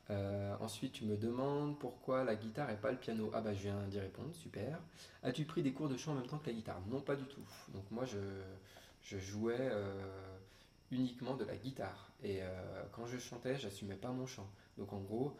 [0.09, 3.31] Euh, ensuite, tu me demandes pourquoi la guitare et pas le piano.
[3.33, 4.79] Ah bah je viens d'y répondre, super.
[5.23, 6.81] As-tu pris des cours de chant en même temps que la guitare?
[6.87, 7.45] Non, pas du tout.
[7.73, 10.37] Donc moi, je, jouais euh,
[10.91, 12.11] uniquement de la guitare.
[12.21, 14.49] Et euh, quand je chantais, j'assumais pas mon chant.
[14.77, 15.37] Donc en gros,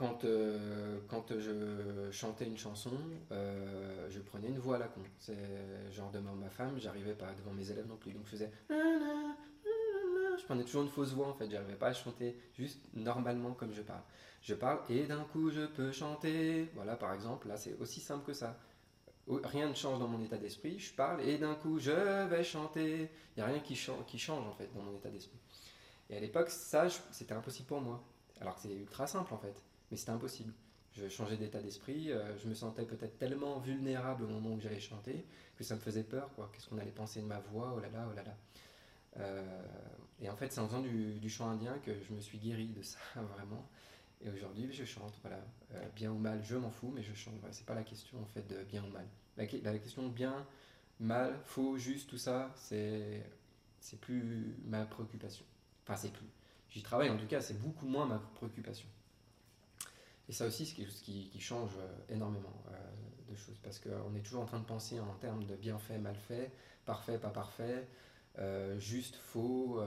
[0.00, 2.92] quand, euh, quand je chantais une chanson,
[3.32, 5.02] euh, je prenais une voix à la con.
[5.18, 5.36] C'est
[5.92, 8.12] genre devant ma femme, j'arrivais pas devant mes élèves non plus.
[8.12, 8.50] Donc je faisais.
[8.70, 13.74] Je prenais toujours une fausse voix en fait, j'arrivais pas à chanter juste normalement comme
[13.74, 14.00] je parle.
[14.40, 16.70] Je parle et d'un coup je peux chanter.
[16.74, 18.58] Voilà par exemple, là c'est aussi simple que ça.
[19.28, 23.10] Rien ne change dans mon état d'esprit, je parle et d'un coup je vais chanter.
[23.36, 25.38] Il n'y a rien qui, qui change en fait dans mon état d'esprit.
[26.08, 28.02] Et à l'époque, ça c'était impossible pour moi.
[28.40, 30.52] Alors que c'est ultra simple en fait mais c'était impossible.
[30.92, 34.80] Je changeais d'état d'esprit, euh, je me sentais peut-être tellement vulnérable au moment où j'allais
[34.80, 35.24] chanter
[35.56, 36.50] que ça me faisait peur, quoi.
[36.52, 38.36] Qu'est-ce qu'on allait penser de ma voix, oh là là, oh là là.
[39.18, 39.62] Euh,
[40.20, 42.82] et en fait, c'est en faisant du, chant indien que je me suis guéri de
[42.82, 43.68] ça, vraiment.
[44.20, 45.40] Et aujourd'hui, je chante, voilà.
[45.74, 47.34] Euh, bien ou mal, je m'en fous, mais je chante.
[47.38, 47.52] Voilà.
[47.52, 49.06] C'est pas la question, en fait, de bien ou mal.
[49.36, 50.44] La, la question bien,
[50.98, 53.22] mal, faux, juste, tout ça, c'est
[54.00, 55.44] plus ma préoccupation.
[55.84, 56.26] Enfin, c'est plus.
[56.68, 58.88] J'y travaille, en tout cas, c'est beaucoup moins ma préoccupation.
[60.30, 62.76] Et ça aussi, c'est quelque chose qui, change euh, énormément euh,
[63.28, 65.98] de choses, parce qu'on est toujours en train de penser en termes de bien fait,
[65.98, 66.52] mal fait,
[66.86, 67.88] parfait, pas parfait,
[68.38, 69.82] euh, juste, faux,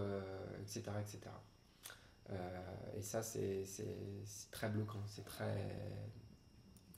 [0.60, 0.84] etc.
[1.00, 1.22] etc.
[2.98, 3.64] et ça, c'est
[4.52, 5.56] très bloquant, c'est très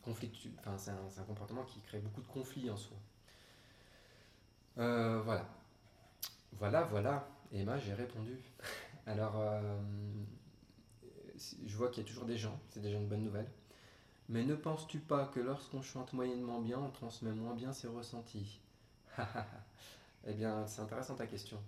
[0.07, 2.97] enfin, c'est un, comportement qui crée beaucoup de conflits en soi.
[4.75, 5.47] voilà.
[6.53, 7.27] Voilà, voilà.
[7.51, 8.39] Emma, j'ai répondu.
[9.05, 9.35] Alors,
[11.65, 13.49] je vois qu'il y a toujours des gens, c'est déjà une bonne nouvelle.
[14.27, 18.59] Mais ne penses-tu pas que lorsqu'on chante moyennement bien, on transmet moins bien ses ressentis
[20.27, 21.61] Eh bien, c'est intéressant ta question.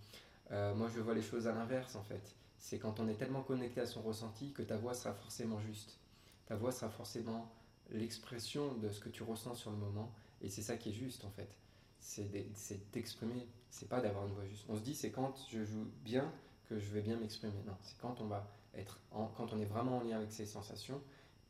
[0.51, 2.35] Euh, moi, je vois les choses à l'inverse, en fait.
[2.57, 5.99] C'est quand on est tellement connecté à son ressenti que ta voix sera forcément juste.
[6.47, 7.51] Ta voix sera forcément
[7.91, 10.11] l'expression de ce que tu ressens sur le moment.
[10.41, 11.49] Et c'est ça qui est juste, en fait.
[11.99, 12.31] C'est
[12.91, 13.47] d'exprimer.
[13.69, 14.65] C'est pas d'avoir une voix juste.
[14.69, 16.31] On se dit, c'est quand je joue bien
[16.67, 17.61] que je vais bien m'exprimer.
[17.67, 21.01] Non, c'est quand on va être quand on est vraiment en lien avec ses sensations,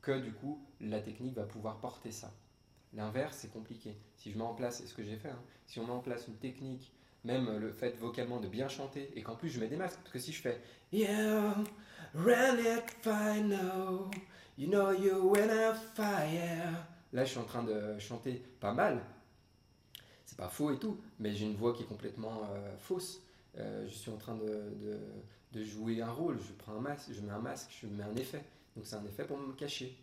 [0.01, 2.32] que du coup la technique va pouvoir porter ça.
[2.93, 3.97] L'inverse, c'est compliqué.
[4.15, 5.99] Si je mets en place, c'est ce que j'ai fait, hein, si on met en
[5.99, 9.67] place une technique, même le fait vocalement de bien chanter, et qu'en plus je mets
[9.67, 11.56] des masques, parce que si je fais Yeah,
[12.13, 13.58] really fine
[14.58, 19.01] you know you win a fire, Là, je suis en train de chanter pas mal.
[20.25, 23.21] C'est pas faux et tout, mais j'ai une voix qui est complètement euh, fausse.
[23.58, 24.99] Euh, je suis en train de,
[25.55, 26.39] jouer un rôle.
[26.39, 28.43] Je prends un masque, je mets un masque, je mets un effet.
[28.75, 29.97] Donc c'est un effet pour me cacher.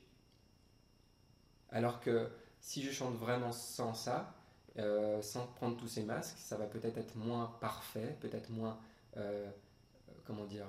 [1.70, 2.30] Alors que
[2.60, 4.34] si je chante vraiment sans ça,
[4.78, 8.78] euh, sans prendre tous ces masques, ça va peut-être être moins parfait, peut-être moins,
[10.24, 10.66] comment dire,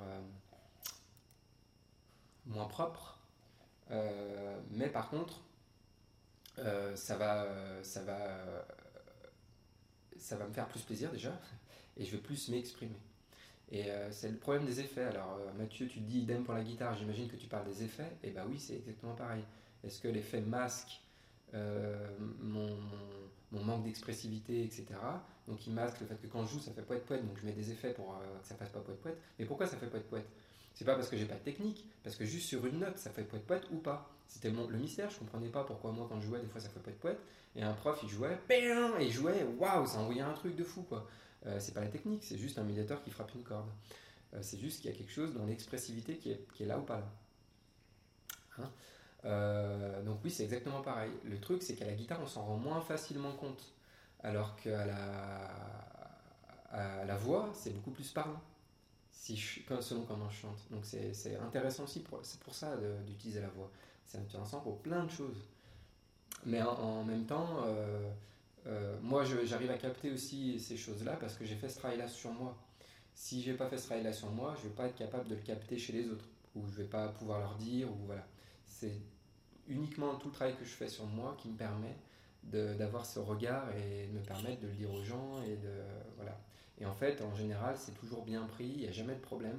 [2.45, 3.19] moins propre.
[4.71, 5.41] mais par contre,
[6.59, 8.61] euh, ça, va, euh, ça, va, euh,
[10.17, 11.38] ça va me faire plus plaisir déjà,
[11.97, 12.95] et je vais plus m'exprimer.
[13.71, 15.06] Et c'est le problème des effets.
[15.06, 18.12] Alors Mathieu, tu dis idem pour la guitare, j'imagine que tu parles des effets.
[18.23, 19.43] Et bah oui, c'est exactement pareil.
[19.84, 21.01] Est-ce que l'effet masque
[21.54, 22.78] mon,
[23.51, 24.86] mon, manque d'expressivité, etc.
[25.47, 27.45] Donc il masque le fait que quand je joue, ça fait poète poète, donc je
[27.45, 29.17] mets des effets pour que ça fasse pas poète poète.
[29.39, 30.28] Mais pourquoi ça fait poète poète
[30.73, 33.12] C'est pas parce que j'ai pas de technique, parce que juste sur une note, ça
[33.12, 34.10] fait poète poète ou pas.
[34.28, 36.80] C'était le mystère, je comprenais pas pourquoi moi quand je jouais, des fois ça fait
[36.80, 37.19] poète poète,
[37.56, 40.82] et un prof il jouait, et il jouait, waouh, ça envoyait un truc de fou
[40.82, 41.08] quoi.
[41.45, 43.69] Euh, c'est pas la technique, c'est juste un médiateur qui frappe une corde.
[44.34, 46.79] Euh, c'est juste qu'il y a quelque chose dans l'expressivité qui est, qui est, là
[46.79, 47.12] ou pas là.
[48.58, 48.71] Hein
[49.25, 51.12] euh, donc oui, c'est exactement pareil.
[51.23, 53.73] Le truc, c'est qu'à la guitare, on s'en rend moins facilement compte,
[54.23, 55.45] alors qu'à la,
[56.71, 58.41] à la voix, c'est beaucoup plus parlant
[59.12, 59.38] si
[59.81, 60.60] selon comment je chante.
[60.69, 63.71] Donc c'est intéressant aussi, c'est pour ça d'utiliser la voix.
[64.05, 65.47] C'est intéressant pour plein de choses.
[66.45, 67.65] Mais en, même temps,
[68.67, 72.32] euh, moi j'arrive à capter aussi ces choses-là parce que j'ai fait ce travail-là sur
[72.32, 72.58] moi.
[73.13, 75.41] Si j'ai pas fait ce travail-là sur moi, je vais pas être capable de le
[75.41, 76.25] capter chez les autres.
[76.56, 78.25] Ou je vais pas pouvoir leur dire, ou voilà.
[78.65, 78.93] C'est
[79.67, 81.95] uniquement tout le travail que je fais sur moi qui me permet
[82.43, 85.82] d'avoir ce regard et de me permettre de le dire aux gens et de
[86.15, 86.39] voilà
[86.80, 89.58] et en fait en général c'est toujours bien pris il n'y a jamais de problème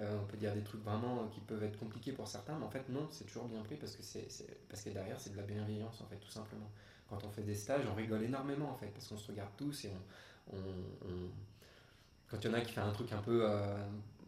[0.00, 2.70] euh, on peut dire des trucs vraiment qui peuvent être compliqués pour certains, mais en
[2.70, 4.26] fait non, c'est toujours bien pris parce que, c'est,
[4.68, 6.70] parce que derrière c'est de la bienveillance en fait, tout simplement.
[7.12, 9.84] Quand on fait des stages, on rigole énormément en fait, parce qu'on se regarde tous
[9.84, 9.90] et
[10.50, 10.56] on,
[12.26, 13.76] quand il y en a qui fait un truc un peu euh,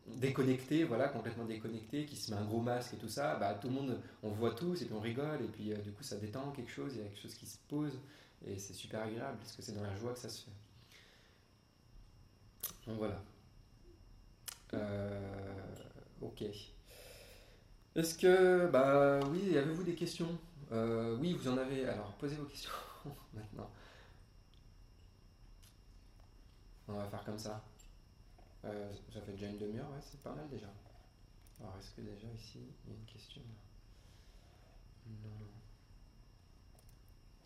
[0.06, 3.68] déconnecté, voilà, complètement déconnecté, qui se met un gros masque et tout ça, bah tout
[3.68, 6.16] le monde, on voit tous et puis on rigole et puis euh, du coup ça
[6.16, 7.98] détend quelque chose, il y a quelque chose qui se pose
[8.46, 10.50] et c'est super agréable parce que c'est dans la joie que ça se fait.
[12.86, 13.22] Donc voilà.
[14.74, 15.32] Euh,
[16.20, 16.44] ok.
[17.96, 20.36] Est-ce que, bah oui, avez-vous des questions?
[20.74, 21.86] Euh, Oui, vous en avez.
[21.88, 22.70] Alors, posez vos questions
[23.34, 23.70] maintenant.
[26.88, 27.62] On va faire comme ça.
[28.64, 30.68] Euh, ça fait déjà une demi-heure, ouais, c'est pas mal déjà.
[31.60, 33.42] Alors, est-ce que déjà ici, il y a une question?
[35.06, 35.48] Non.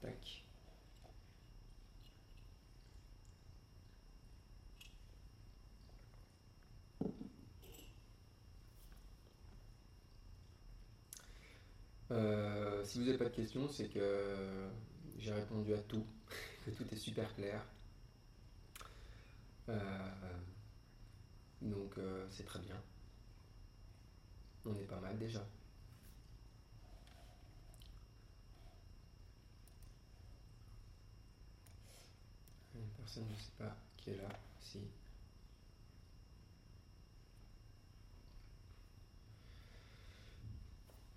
[0.00, 0.44] Tac.
[12.10, 12.57] Euh,
[12.88, 14.68] si vous n'avez pas de questions, c'est que
[15.18, 16.04] j'ai répondu à tout,
[16.64, 17.62] que tout est super clair.
[19.68, 19.78] Euh,
[21.60, 22.76] donc euh, c'est très bien.
[24.64, 25.44] On est pas mal déjà.
[32.96, 34.28] Personne ne sait pas qui est là.
[34.60, 34.78] Si.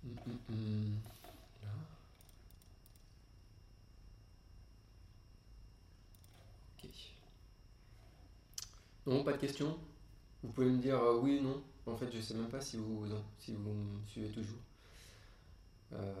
[0.04, 1.21] Mm, mm, mm.
[6.78, 6.88] Ok.
[9.06, 9.78] Non, pas de questions
[10.42, 11.64] Vous pouvez me dire euh, oui ou non.
[11.86, 13.06] En fait, je sais même pas si vous,
[13.38, 14.58] si vous me suivez toujours.
[15.92, 16.14] Euh,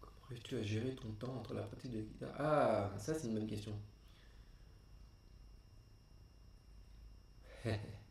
[0.00, 3.28] comment arrives-tu à gérer ton temps entre la pratique de la guitare Ah, ça c'est
[3.28, 3.72] une bonne question.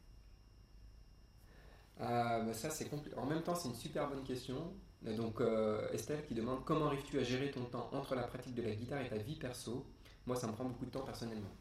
[1.99, 2.89] ah, bah ça, c'est.
[3.15, 4.73] En même temps, c'est une super bonne question.
[5.01, 8.61] Donc, euh, Estelle qui demande comment arrives-tu à gérer ton temps entre la pratique de
[8.61, 9.85] la guitare et ta vie perso?
[10.25, 11.51] Moi, ça me prend beaucoup de temps personnellement.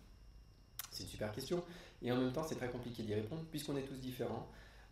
[0.90, 1.62] C'est une super question.
[2.02, 4.48] Et en même temps, c'est très compliqué d'y répondre puisqu'on est tous différents.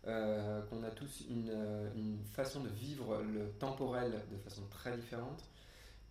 [0.07, 4.95] Euh, qu'on a tous une, euh, une, façon de vivre le temporel de façon très
[4.95, 5.43] différente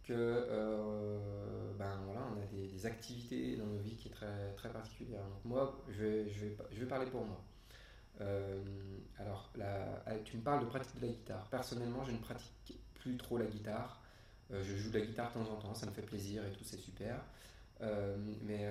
[0.02, 0.48] que
[1.78, 4.68] ben on a des, activités dans nos vies qui est très, très.
[4.68, 4.82] Donc
[5.44, 7.40] moi, je vais, je vais, je vais parler pour moi.
[8.20, 8.62] Euh,
[9.18, 9.50] alors,
[10.24, 11.48] tu me parles de pratique de la guitare.
[11.48, 14.00] Personnellement, je ne pratique plus trop la guitare.
[14.53, 16.53] Euh, je joue de la guitare de temps en temps, ça me fait plaisir et
[16.53, 17.16] tout, c'est super.
[17.81, 18.70] mais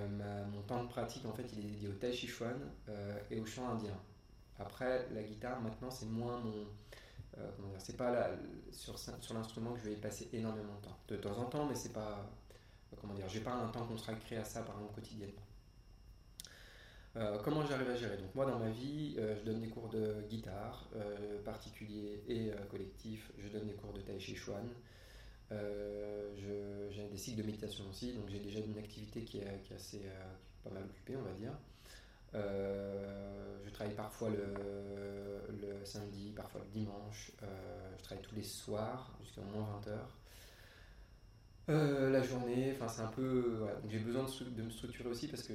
[0.51, 2.59] mon temps de pratique, en fait, il est dédié au tai chi chuan
[3.29, 3.97] et au chant indien.
[4.59, 6.67] Après, la guitare, maintenant, c'est moins mon
[7.37, 8.29] euh, c'est pas
[8.71, 8.95] sur,
[9.33, 10.97] l'instrument que je vais y passer énormément de temps.
[11.07, 12.19] De temps en temps, mais c'est pas.
[12.19, 15.41] Euh, comment dire J'ai pas un temps consacré à ça, par exemple, quotidiennement.
[17.43, 18.17] Comment j'arrive à gérer?
[18.17, 20.89] Donc moi dans ma vie, je donne des cours de guitare,
[21.45, 23.31] particuliers et collectifs.
[23.37, 24.67] Je donne des cours de tai chi chuan.
[25.51, 30.01] j'ai des cycles de méditation aussi, donc j'ai déjà une activité qui est, assez
[30.63, 31.53] pas mal occupée, on va dire.
[32.33, 34.53] je travaille parfois le,
[35.61, 37.31] le, samedi, parfois le dimanche.
[37.97, 40.22] je travaille tous les soirs jusqu'à moins 20h.
[41.69, 45.53] Euh, la journée, enfin c'est un peu, j'ai besoin de, me structurer aussi parce que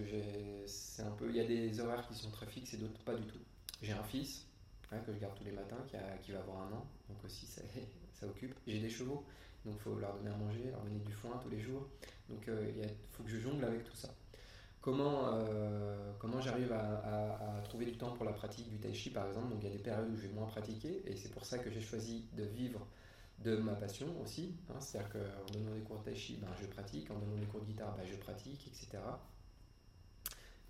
[0.67, 3.15] c'est un peu, il y a des horaires qui sont très fixes et d'autres pas
[3.15, 3.39] du tout.
[3.83, 4.47] J'ai un fils
[4.91, 5.77] hein, que je garde tous les matins
[6.23, 7.61] qui, va avoir un an, donc aussi ça,
[8.27, 8.55] occupe.
[8.67, 9.23] J'ai des chevaux,
[9.67, 11.87] donc il faut leur donner à manger, leur donner du foin tous les jours.
[12.31, 14.09] Donc euh, il faut que je jongle avec tout ça.
[14.81, 19.27] Comment, euh, comment j'arrive à, trouver du temps pour la pratique du tai chi par
[19.27, 19.51] exemple?
[19.51, 21.59] Donc il y a des périodes où je vais moins pratiquer et c'est pour ça
[21.59, 22.87] que j'ai choisi de vivre
[23.45, 24.55] de ma passion aussi.
[24.69, 27.47] Hein, C'est-à-dire qu'en donnant des cours de tai chi, ben, je pratique, en donnant des
[27.47, 28.99] cours de guitare, ben, je pratique, etc.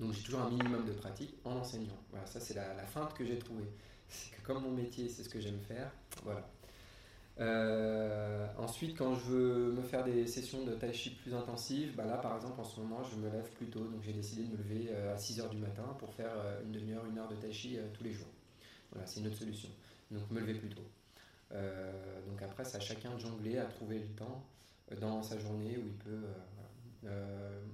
[0.00, 1.98] Donc j'ai toujours un minimum de pratique en enseignant.
[2.10, 3.68] Voilà, ça c'est la, feinte que j'ai trouvée.
[4.08, 5.90] C'est que comme mon métier, c'est ce que j'aime faire,
[6.22, 6.48] voilà.
[7.40, 12.04] Euh, ensuite, quand je veux me faire des sessions de tai chi plus intensives, ben
[12.04, 14.50] là par exemple en ce moment je me lève plus tôt, donc j'ai décidé de
[14.50, 17.36] me lever euh, à 6h du matin pour faire euh, une demi-heure, une heure de
[17.36, 18.26] tai chi tous les jours.
[18.90, 19.68] Voilà, c'est une autre solution.
[20.10, 20.82] Donc me lever plus tôt.
[21.52, 24.44] Euh, donc après, c'est à chacun de jongler, à trouver le temps
[24.92, 26.24] euh, dans sa journée où il peut.
[27.04, 27.64] Euh,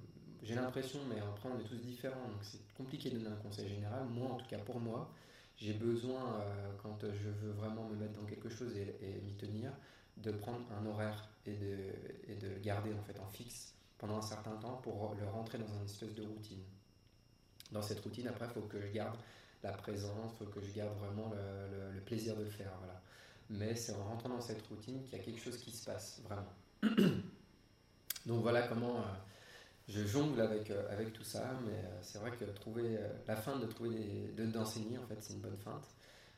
[0.42, 3.68] j'ai l'impression, mais après on est tous différents, donc c'est compliqué de donner un conseil
[3.68, 4.04] général.
[4.10, 5.10] Moi, en tout cas pour moi,
[5.56, 6.44] j'ai besoin,
[6.82, 9.72] quand je veux vraiment me mettre dans quelque chose et, m'y tenir,
[10.18, 11.78] de prendre un horaire et de,
[12.28, 15.66] et de garder en fait en fixe pendant un certain temps pour le rentrer dans
[15.66, 16.62] une espèce de routine.
[17.72, 19.16] Dans cette routine, après, il faut que je garde
[19.62, 22.70] la présence, il faut que je garde vraiment le, le, plaisir de le faire.
[22.80, 23.00] Voilà
[23.50, 26.20] mais c'est en rentrant dans cette routine qu'il y a quelque chose qui se passe
[26.24, 26.52] vraiment.
[28.26, 29.02] Donc voilà comment euh,
[29.88, 33.58] je jongle avec, euh, avec tout ça, mais euh, c'est vrai que trouver la fin
[33.58, 35.86] de trouver d'enseigner en fait c'est une bonne feinte.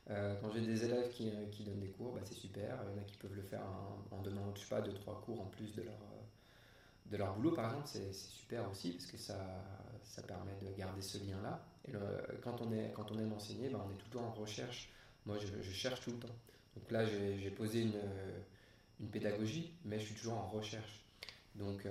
[0.09, 2.79] quand j'ai des élèves qui, qui, donnent des cours, bah, c'est super.
[2.85, 4.95] Il y en a qui peuvent le faire en, en donnant, je sais pas, deux
[4.95, 5.99] trois cours en plus de leur
[7.07, 9.39] de leur boulot par exemple, c'est super aussi parce que ça,
[10.03, 11.65] ça permet de garder ce lien là.
[11.87, 11.93] Et
[12.43, 14.91] quand on est quand on aime enseigner, bah, on est tout le temps en recherche.
[15.25, 16.35] Moi, je, je cherche tout le temps.
[16.77, 17.95] Donc là, j'ai posé une,
[19.01, 21.07] une, pédagogie, mais je suis toujours en recherche.
[21.59, 21.91] Donc, euh,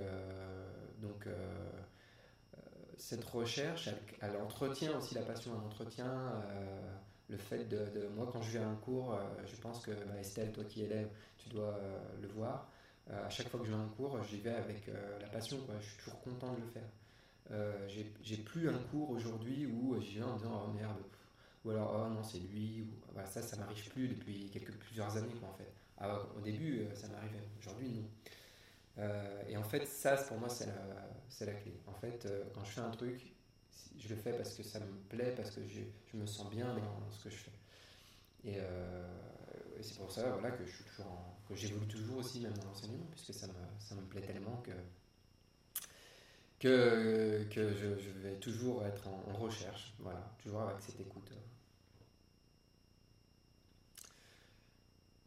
[1.02, 2.60] euh, euh,
[2.96, 3.88] cette recherche,
[4.20, 6.32] elle, entretient aussi la passion, elle entretient
[7.28, 10.52] le fait de, Moi, quand je viens à un cours, je pense que bah, Estelle,
[10.52, 11.78] toi qui élève, tu dois
[12.20, 12.70] le voir.
[13.10, 14.86] à chaque fois que je viens à un cours, j'y vais avec
[15.20, 15.58] la passion.
[15.80, 17.88] Je suis toujours content de le faire.
[18.24, 20.96] j'ai plus un cours aujourd'hui où j'y vais en disant oh merde,
[21.66, 25.16] ou alors oh non c'est lui, ou voilà, ça ça m'arrive plus depuis quelques plusieurs
[25.16, 25.72] années quoi, en fait.
[25.98, 28.08] Ah, au début euh, ça m'arrivait, aujourd'hui non.
[28.98, 31.72] Euh, et en fait ça pour moi c'est la, la, clé.
[31.86, 33.34] En fait euh, quand je fais un truc,
[33.98, 35.80] je le fais parce que ça me plaît, parce que je,
[36.12, 37.50] je me sens bien dans ce que je fais.
[38.44, 38.60] Et,
[39.82, 41.06] c'est pour ça voilà, que je suis toujours
[41.48, 44.72] que j'évolue toujours aussi même dans l'enseignement puisque ça me, ça me plaît tellement que
[46.58, 51.30] que, que je, je, vais toujours être en, en, recherche, voilà, toujours avec cette écoute.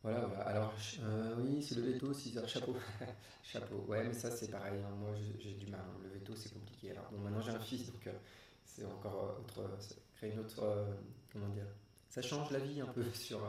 [0.02, 0.44] Voilà, voilà.
[0.44, 2.76] Alors, euh, oui, c'est le veto, 6 heures, chapeau.
[3.44, 3.86] chapeau.
[3.88, 4.80] Ouais, mais ça, c'est pareil.
[4.82, 4.96] Hein.
[4.98, 5.10] Moi,
[5.40, 5.82] j'ai du mal.
[5.82, 6.00] Hein.
[6.04, 6.92] Le veto, c'est compliqué.
[6.92, 8.14] Alors, bon, maintenant, j'ai un fils, donc euh,
[8.64, 9.70] c'est encore euh, autre.
[9.82, 10.88] Ça crée une autre.
[11.34, 11.68] comment dire
[12.10, 13.42] Ça change la vie un peu sur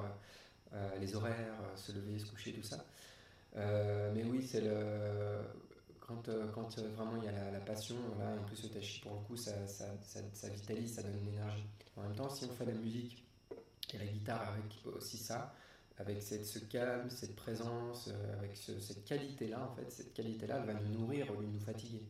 [1.01, 2.85] les horaires, se lever, se coucher, tout ça.
[3.55, 5.41] mais oui, c'est le.
[6.01, 9.21] Quand, quand vraiment il y a la, passion, là, en plus le tachi, pour le
[9.21, 11.65] coup, ça, ça, ça, ça vitalise, ça donne une énergie.
[11.97, 13.25] En même temps, si on fait la musique
[13.95, 14.65] et la guitare avec
[14.97, 15.55] aussi ça,
[16.01, 20.75] avec cette, ce calme, cette présence, euh, avec cette qualité-là, en fait, cette qualité-là, elle
[20.75, 22.03] va nous nourrir au lieu de nous fatiguer.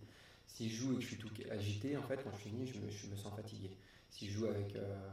[0.46, 2.78] Si je joue et que je suis tout agité, en fait, quand je finis, je
[2.78, 3.76] me, je me sens fatigué.
[4.08, 5.08] Si je joue avec, euh,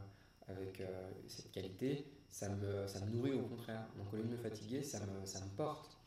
[0.46, 3.84] avec euh, cette qualité, ça me, ça me nourrit au contraire.
[3.96, 5.98] Donc au lieu de me fatiguer, ça me, ça me porte.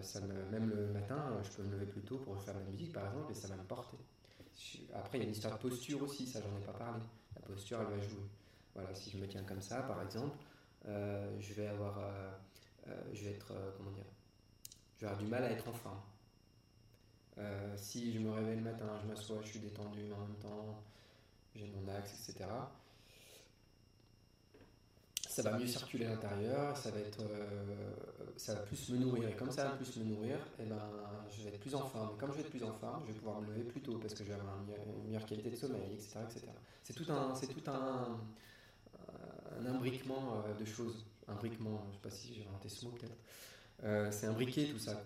[0.00, 2.66] ça me, même le matin, je peux me lever plus tôt pour faire de la
[2.66, 3.98] musique, par exemple, et ça va me porter.
[4.94, 7.00] Après, il y a une histoire de posture aussi, ça j'en ai pas parlé.
[7.34, 8.28] La posture, elle va jouer.
[8.74, 10.36] Voilà, si je me tiens comme ça, par exemple,
[10.86, 12.30] je vais avoir, euh,
[12.88, 14.04] euh, je vais être, comment dire,
[14.96, 16.00] je vais avoir du mal à être en forme.
[17.76, 20.82] si je me réveille le matin, je m'assois, je suis détendu en même temps,
[21.54, 22.48] j'ai mon axe, etc
[25.28, 27.24] ça va mieux circuler à l'intérieur, ça va être,
[28.36, 29.28] ça va plus me nourrir.
[29.28, 30.78] Et comme ça va plus me nourrir, et eh ben,
[31.28, 32.14] je vais être plus en forme.
[32.14, 33.98] Et comme je vais être plus en forme, je vais pouvoir me lever plus tôt
[33.98, 36.46] parce que je vais avoir une meilleure qualité de sommeil, etc., etc.
[36.84, 38.20] C'est tout un, c'est tout un,
[39.58, 41.06] un imbriquement euh, de choses.
[41.26, 43.16] Imbriquement, je ne sais pas si j'ai inventé ce mot peut-être.
[43.82, 45.02] Euh, c'est imbriqué tout ça.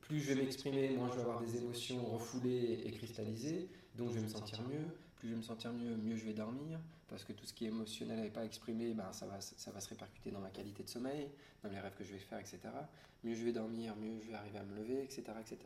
[0.00, 4.14] Plus je vais m'exprimer, moins je vais avoir des émotions refoulées et cristallisées, donc je
[4.16, 4.84] vais me sentir mieux.
[5.16, 7.64] plus je vais me sentir mieux, mieux je vais dormir, parce que tout ce qui
[7.64, 10.82] est émotionnel n'est pas exprimé, ben, ça, va, ça va se répercuter dans ma qualité
[10.82, 11.30] de sommeil,
[11.62, 12.58] dans les rêves que je vais faire, etc.
[13.22, 15.22] Mieux je vais dormir, mieux je vais arriver à me lever, etc.
[15.40, 15.58] etc.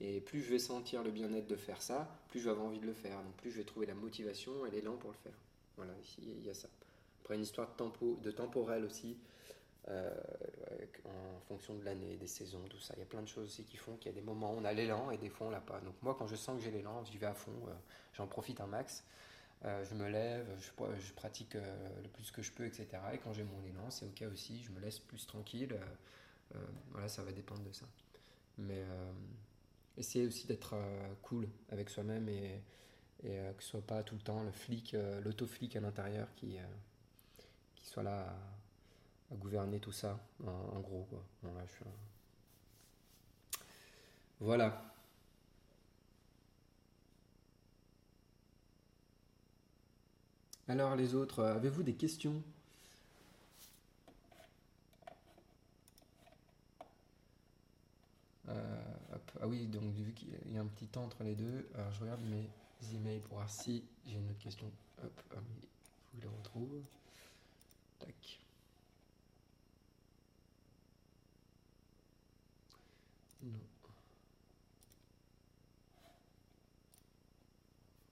[0.00, 2.80] Et plus je vais sentir le bien-être de faire ça, plus je vais avoir envie
[2.80, 3.22] de le faire.
[3.22, 5.38] Donc plus je vais trouver la motivation et l'élan pour le faire.
[5.80, 6.68] Voilà, il y a ça.
[7.22, 9.16] Après une histoire de, tempo, de temporel aussi,
[9.88, 10.14] euh,
[11.06, 12.92] en fonction de l'année, des saisons, tout ça.
[12.98, 14.58] Il y a plein de choses aussi qui font qu'il y a des moments où
[14.58, 15.80] on a l'élan et des fois on l'a pas.
[15.80, 17.72] Donc moi quand je sens que j'ai l'élan, j'y vais à fond, euh,
[18.12, 19.04] j'en profite un max.
[19.64, 22.88] Euh, je me lève, je, pratique le plus que je peux, etc.
[23.14, 25.74] Et quand j'ai mon élan, c'est ok aussi, je me laisse plus tranquille.
[26.90, 27.86] voilà, ça va dépendre de ça.
[28.58, 28.84] Mais
[29.96, 30.76] essayer aussi d'être
[31.22, 32.60] cool avec soi-même et,
[33.24, 36.56] et que ce soit pas tout le temps le flic, l'auto-flic à l'intérieur qui,
[37.76, 38.34] qui soit là
[39.30, 41.06] à gouverner tout ça, en, gros.
[41.10, 41.22] Quoi.
[44.40, 44.90] Voilà.
[50.70, 52.42] Alors les autres, euh, avez-vous des questions?
[58.48, 58.80] Euh,
[59.42, 62.00] Ah oui, donc vu qu'il y a un petit temps entre les deux, alors je
[62.02, 62.48] regarde mes
[62.94, 64.70] emails pour voir si j'ai une autre question.
[65.02, 65.12] Hop,
[66.14, 66.82] il faut les retrouve.
[67.98, 68.40] Tac.
[73.42, 73.58] Non.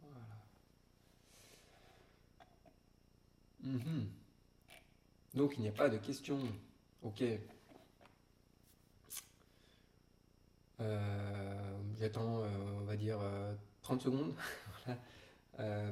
[0.02, 0.26] Voilà.
[3.62, 4.10] Mhm.
[5.34, 6.40] Donc il n'y a pas de questions.
[7.02, 7.22] Ok.
[10.80, 12.48] Euh, j'attends, euh,
[12.80, 13.18] on va dire,
[13.89, 14.34] 30 euh, secondes.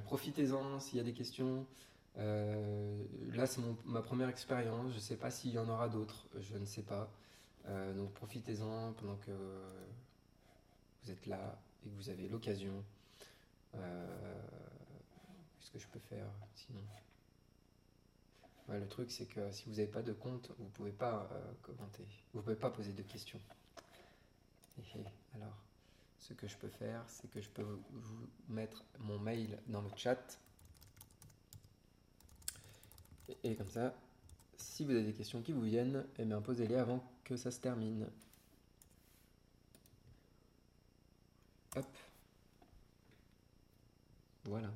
[0.04, 1.66] Profitez-en s'il y a des questions.
[2.16, 4.90] là, c'est ma première expérience.
[4.90, 6.26] Je ne sais pas s'il y en aura d'autres.
[6.38, 7.10] Je ne sais pas.
[7.68, 9.32] Euh, donc profitez-en pendant que
[11.02, 12.84] vous êtes là et que vous avez l'occasion.
[13.74, 14.42] Euh,
[15.58, 16.80] Qu'est-ce que je peux faire sinon?
[18.68, 21.52] Le truc, c'est que si vous n'avez pas de compte, vous ne pouvez pas euh,
[21.62, 22.04] commenter.
[22.32, 23.40] Vous ne pouvez pas poser de questions.
[25.34, 25.65] alors,
[26.26, 29.90] ce que je peux faire, c'est que je peux vous mettre mon mail dans le
[29.96, 30.38] chat.
[33.44, 33.94] Et, comme ça,
[34.56, 37.60] si vous avez des questions qui vous viennent, eh bien posez-les avant que ça se
[37.60, 38.08] termine.
[41.76, 41.86] Hop.
[44.44, 44.72] Voilà.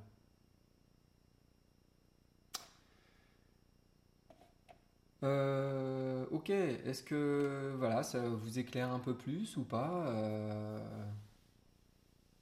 [5.22, 10.78] Euh, ok, est-ce que voilà, ça vous éclaire un peu plus ou pas euh,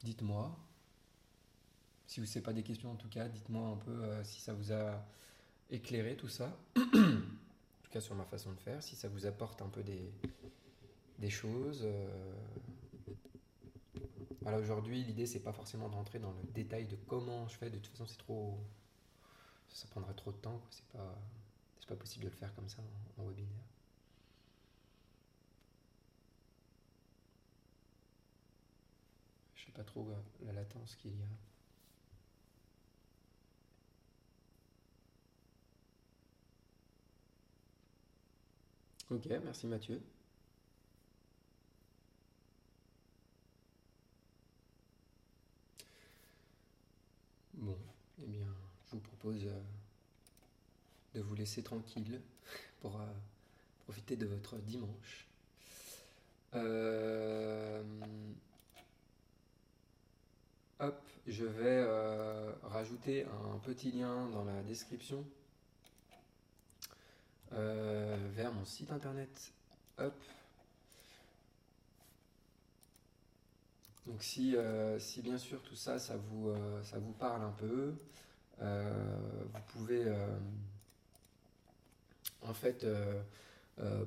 [0.02, 0.56] Dites-moi.
[2.06, 4.40] Si vous ne savez pas des questions en tout cas, dites-moi un peu euh, si
[4.40, 5.04] ça vous a
[5.70, 6.56] éclairé tout ça.
[7.88, 11.82] tout cas sur ma façon de faire, si ça vous apporte un peu des, choses.
[11.84, 12.34] Euh,
[14.42, 17.70] voilà, aujourd'hui, l'idée, c'est pas forcément d'entrer dans le détail de comment je fais.
[17.70, 18.58] De toute façon, c'est trop.
[19.68, 20.60] Ça prendrait trop de temps.
[20.70, 21.18] C'est pas,
[21.88, 22.82] pas possible de le faire comme ça
[23.16, 23.64] en, webinaire.
[29.54, 31.26] Je sais pas trop euh, la latence qu'il y a.
[39.14, 40.02] Ok, merci Mathieu.
[47.54, 47.78] Bon,
[48.20, 48.48] eh bien,
[48.86, 49.60] je vous propose euh,
[51.14, 52.20] de vous laisser tranquille
[52.80, 53.06] pour euh,
[53.84, 55.28] profiter de votre dimanche.
[61.26, 61.84] Je vais
[62.62, 65.24] rajouter un petit lien dans la description
[67.52, 69.52] euh, vers mon site internet.
[69.98, 70.14] Hop.
[74.06, 77.52] Donc si, euh, si bien sûr tout ça, ça vous, euh, ça vous parle un
[77.52, 77.94] peu,
[78.60, 80.04] vous pouvez
[82.42, 82.84] en fait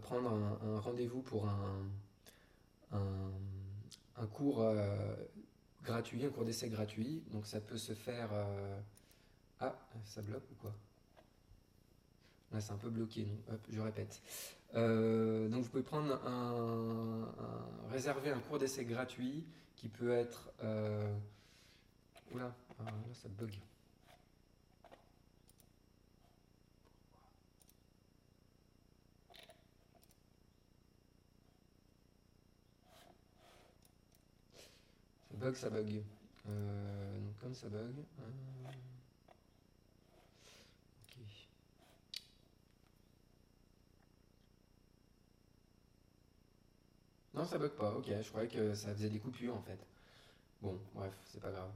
[0.01, 1.85] prendre un, rendez-vous pour un,
[2.91, 4.61] un, cours
[5.83, 7.23] gratuit, un cours d'essai gratuit.
[7.31, 8.29] Donc ça peut se faire...
[9.59, 9.75] Ah,
[10.05, 10.73] ça bloque ou quoi?
[12.51, 13.37] Là, c'est un peu bloqué, non?
[13.53, 14.21] Hop, je répète.
[14.75, 17.31] Euh, donc, vous pouvez prendre un,
[17.89, 20.51] réserver un cours d'essai gratuit qui peut être.
[20.63, 21.13] Euh,
[22.33, 23.53] oula, ah, ça bug.
[35.41, 36.03] Bug, ça bug.
[36.49, 37.93] Euh, donc, comme ça bug.
[47.33, 48.05] Non, ça bug pas, ok.
[48.21, 49.79] Je croyais que ça faisait des coupures en fait.
[50.61, 51.71] Bon, bref, c'est pas grave.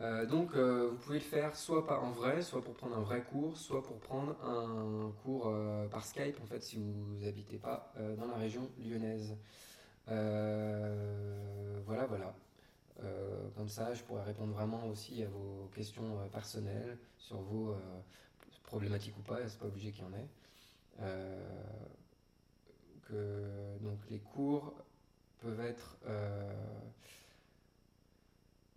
[0.00, 3.02] Euh, donc, euh, vous pouvez le faire soit pas en vrai, soit pour prendre un
[3.02, 7.58] vrai cours, soit pour prendre un cours euh, par Skype, en fait, si vous n'habitez
[7.58, 9.36] pas dans la région lyonnaise.
[11.86, 12.34] voilà, voilà.
[13.56, 17.76] Comme ça, je pourrais répondre vraiment aussi à vos questions personnelles sur vos
[18.62, 20.28] problématiques ou pas, c'est pas obligé qu'il y en ait.
[23.02, 24.74] que, donc, les cours
[25.40, 25.98] peuvent être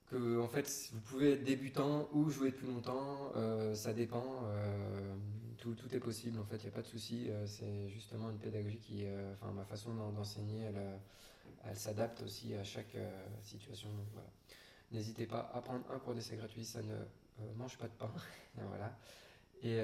[0.09, 4.43] que en fait vous pouvez être débutant ou jouer depuis longtemps, euh, ça dépend.
[4.45, 5.15] Euh,
[5.57, 7.27] tout, tout, est possible en fait, il n'y a pas de souci.
[7.29, 10.99] Euh, c'est justement une pédagogie qui, enfin ma façon d'enseigner, elle,
[11.65, 12.95] elle s'adapte aussi à chaque
[13.43, 13.89] situation.
[14.13, 14.29] Voilà.
[14.91, 18.11] N'hésitez pas à prendre un cours d'essai gratuit, ça ne mange pas de pain.
[18.55, 18.97] voilà.
[19.63, 19.81] Et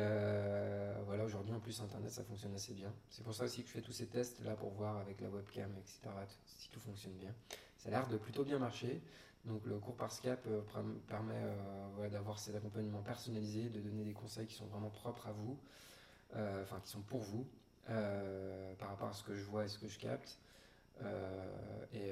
[1.05, 2.93] voilà, aujourd'hui en plus Internet ça fonctionne assez bien.
[3.09, 5.29] C'est pour ça aussi que je fais tous ces tests là pour voir avec la
[5.29, 5.99] webcam, etc.
[6.45, 7.33] si tout fonctionne bien.
[7.77, 9.01] Ça a l'air de plutôt bien marcher.
[9.45, 10.61] Donc le cours par Skype euh,
[11.07, 15.33] permet euh, d'avoir cet accompagnement personnalisé, de donner des conseils qui sont vraiment propres à
[15.33, 15.59] vous,
[16.35, 17.45] euh, enfin qui sont pour vous,
[17.85, 20.39] par rapport à ce que je vois et ce que je capte.
[21.93, 22.11] Et,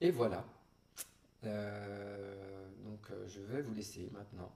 [0.00, 0.44] et voilà.
[1.42, 4.52] donc je vais vous laisser maintenant.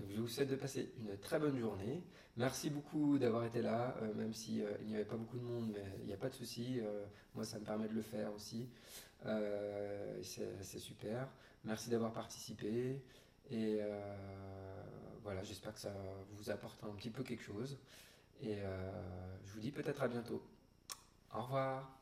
[0.08, 2.02] je vous souhaite de passer une très bonne journée.
[2.36, 5.42] Merci beaucoup d'avoir été là, euh, même si euh, il n'y avait pas beaucoup de
[5.44, 6.80] monde, mais il n'y a pas de souci.
[6.80, 7.04] Euh,
[7.34, 8.68] moi, ça me permet de le faire aussi.
[10.22, 11.28] c'est super.
[11.64, 13.02] Merci d'avoir participé.
[13.50, 13.80] Et
[15.22, 15.92] voilà, j'espère que ça
[16.30, 17.78] vous apporte un petit peu quelque chose.
[18.42, 18.58] Et
[19.44, 20.42] je vous dis peut-être à bientôt.
[21.34, 21.99] Au revoir.